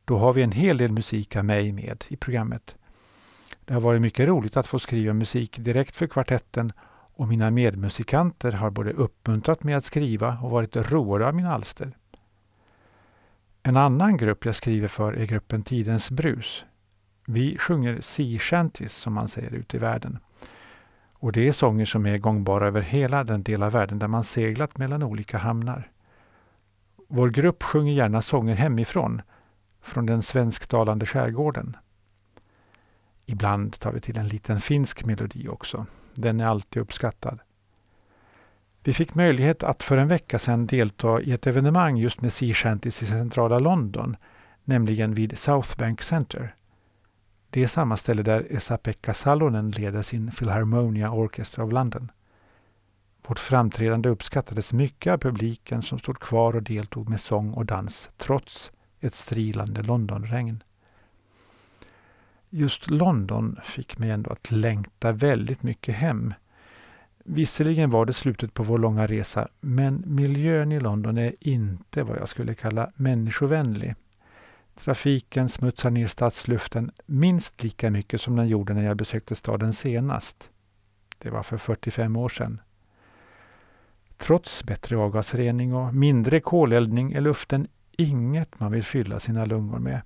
[0.05, 2.75] Då har vi en hel del musik av mig med i programmet.
[3.65, 6.71] Det har varit mycket roligt att få skriva musik direkt för kvartetten
[7.15, 11.97] och mina medmusikanter har både uppmuntrat mig att skriva och varit roade av mina alster.
[13.63, 16.65] En annan grupp jag skriver för är gruppen Tidens brus.
[17.25, 20.19] Vi sjunger sea shanties som man säger ute i världen.
[21.13, 24.23] Och det är sånger som är gångbara över hela den del av världen där man
[24.23, 25.91] seglat mellan olika hamnar.
[27.07, 29.21] Vår grupp sjunger gärna sånger hemifrån,
[29.81, 31.77] från den svensktalande skärgården.
[33.25, 35.85] Ibland tar vi till en liten finsk melodi också.
[36.15, 37.39] Den är alltid uppskattad.
[38.83, 42.53] Vi fick möjlighet att för en vecka sedan delta i ett evenemang just med Sea
[42.53, 44.15] Shanties i centrala London,
[44.63, 46.55] nämligen vid South Bank Center.
[47.49, 52.11] Det är samma ställe där Esa-Pekka Salonen leder sin Philharmonia Orchestra of London.
[53.27, 58.09] Vårt framträdande uppskattades mycket av publiken som stod kvar och deltog med sång och dans
[58.17, 60.63] trots ett strilande Londonregn.
[62.55, 66.33] Just London fick mig ändå att längta väldigt mycket hem.
[67.23, 72.17] Visserligen var det slutet på vår långa resa, men miljön i London är inte vad
[72.17, 73.95] jag skulle kalla människovänlig.
[74.75, 80.49] Trafiken smutsar ner stadsluften minst lika mycket som den gjorde när jag besökte staden senast.
[81.17, 82.61] Det var för 45 år sedan.
[84.17, 90.01] Trots bättre avgasrening och mindre koleldning är luften inget man vill fylla sina lungor med.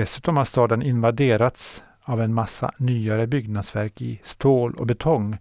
[0.00, 5.38] Dessutom har staden invaderats av en massa nyare byggnadsverk i stål och betong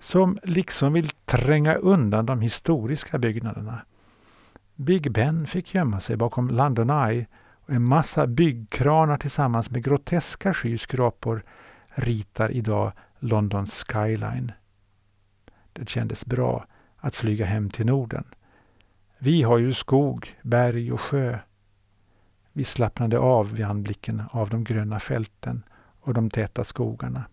[0.00, 3.80] som liksom vill tränga undan de historiska byggnaderna.
[4.74, 7.26] Big Ben fick gömma sig bakom London Eye
[7.66, 11.44] och en massa byggkranar tillsammans med groteska skyskrapor
[11.88, 14.52] ritar idag Londons skyline.
[15.72, 18.24] Det kändes bra att flyga hem till Norden.
[19.18, 21.38] Vi har ju skog, berg och sjö.
[22.56, 25.62] Vi slappnade av vid anblicken av de gröna fälten
[26.00, 27.24] och de täta skogarna.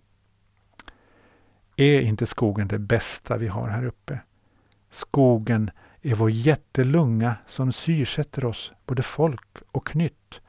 [1.76, 4.20] Är inte skogen det bästa vi har här uppe?
[4.90, 10.42] Skogen är vår jättelunga som syrsätter oss, både folk och nytt.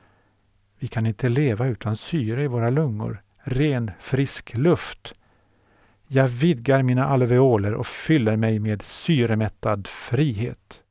[0.79, 5.15] Vi kan inte leva utan syre i våra lungor, ren, frisk luft.
[6.07, 10.83] Jag vidgar mina alveoler och fyller mig med syremättad frihet.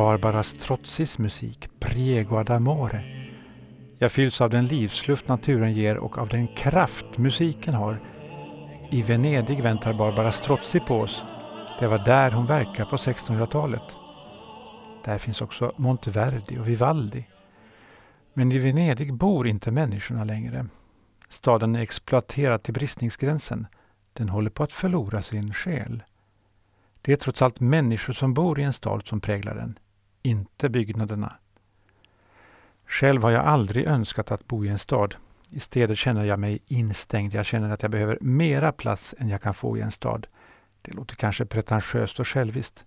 [0.00, 3.04] Barbara Strozzis musik, Priego ad amore.
[3.98, 8.00] Jag fylls av den livsluft naturen ger och av den kraft musiken har.
[8.90, 11.22] I Venedig väntar Barbara Strozzi på oss.
[11.80, 13.82] Det var där hon verkade på 1600-talet.
[15.04, 17.26] Där finns också Monteverdi och Vivaldi.
[18.34, 20.66] Men i Venedig bor inte människorna längre.
[21.28, 23.66] Staden är exploaterad till bristningsgränsen.
[24.12, 26.02] Den håller på att förlora sin själ.
[27.02, 29.78] Det är trots allt människor som bor i en stad som präglar den,
[30.22, 31.32] inte byggnaderna.
[32.86, 35.14] Själv har jag aldrig önskat att bo i en stad.
[35.50, 37.34] I städer känner jag mig instängd.
[37.34, 40.26] Jag känner att jag behöver mera plats än jag kan få i en stad.
[40.82, 42.84] Det låter kanske pretentiöst och själviskt.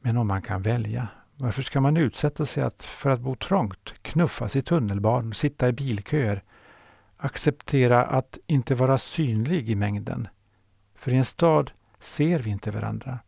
[0.00, 3.94] Men om man kan välja, varför ska man utsätta sig att, för att bo trångt,
[4.02, 6.42] knuffas i tunnelbanan, sitta i bilköer,
[7.16, 10.28] acceptera att inte vara synlig i mängden?
[10.94, 13.18] För i en stad ser vi inte varandra.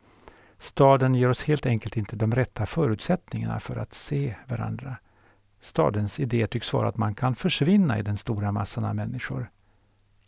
[0.60, 4.96] Staden ger oss helt enkelt inte de rätta förutsättningarna för att se varandra.
[5.60, 9.50] Stadens idé tycks vara att man kan försvinna i den stora massan av människor.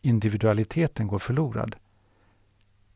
[0.01, 1.77] Individualiteten går förlorad.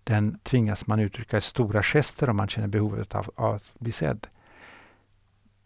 [0.04, 3.92] Den tvingas man uttrycka i stora gester om man känner behovet av, av att bli
[3.92, 4.26] sedd.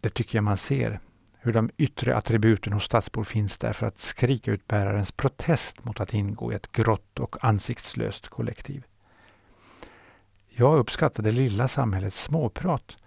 [0.01, 0.99] Det tycker jag man ser,
[1.39, 5.99] hur de yttre attributen hos stadsbor finns där för att skrika ut bärarens protest mot
[5.99, 8.85] att ingå i ett grått och ansiktslöst kollektiv.
[10.61, 12.97] Jag uppskattar det lilla samhällets småprat,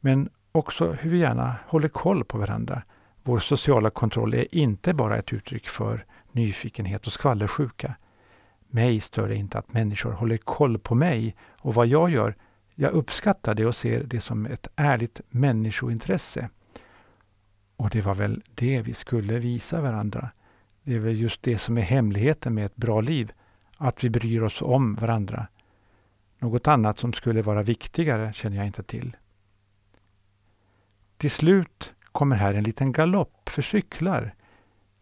[0.00, 2.82] men också hur vi gärna håller koll på varandra.
[3.22, 7.94] Vår sociala kontroll är inte bara ett uttryck för nyfikenhet och skvallersjuka.
[8.68, 12.34] Mig stör det inte att människor håller koll på mig och vad jag gör.
[12.74, 16.48] Jag uppskattar det och ser det som ett ärligt människointresse.
[17.76, 20.30] Och det var väl det vi skulle visa varandra.
[20.82, 23.32] Det är väl just det som är hemligheten med ett bra liv.
[23.76, 25.46] Att vi bryr oss om varandra.
[26.42, 29.16] Något annat som skulle vara viktigare känner jag inte till.
[31.16, 34.34] Till slut kommer här en liten galopp för cyklar.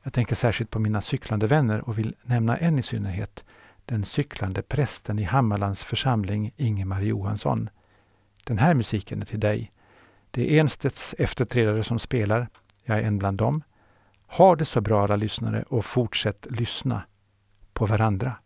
[0.02, 3.44] Jag tänker särskilt på mina cyklande vänner och vill nämna en i synnerhet.
[3.84, 7.70] Den cyklande prästen i Hammarlands församling, Ingemar Johansson.
[8.44, 9.72] Den här musiken är till dig.
[10.30, 12.48] Det är Enstedts efterträdare som spelar.
[12.84, 13.62] Jag är en bland dem.
[14.26, 17.02] Ha det så bra alla lyssnare och fortsätt lyssna
[17.72, 18.36] på varandra.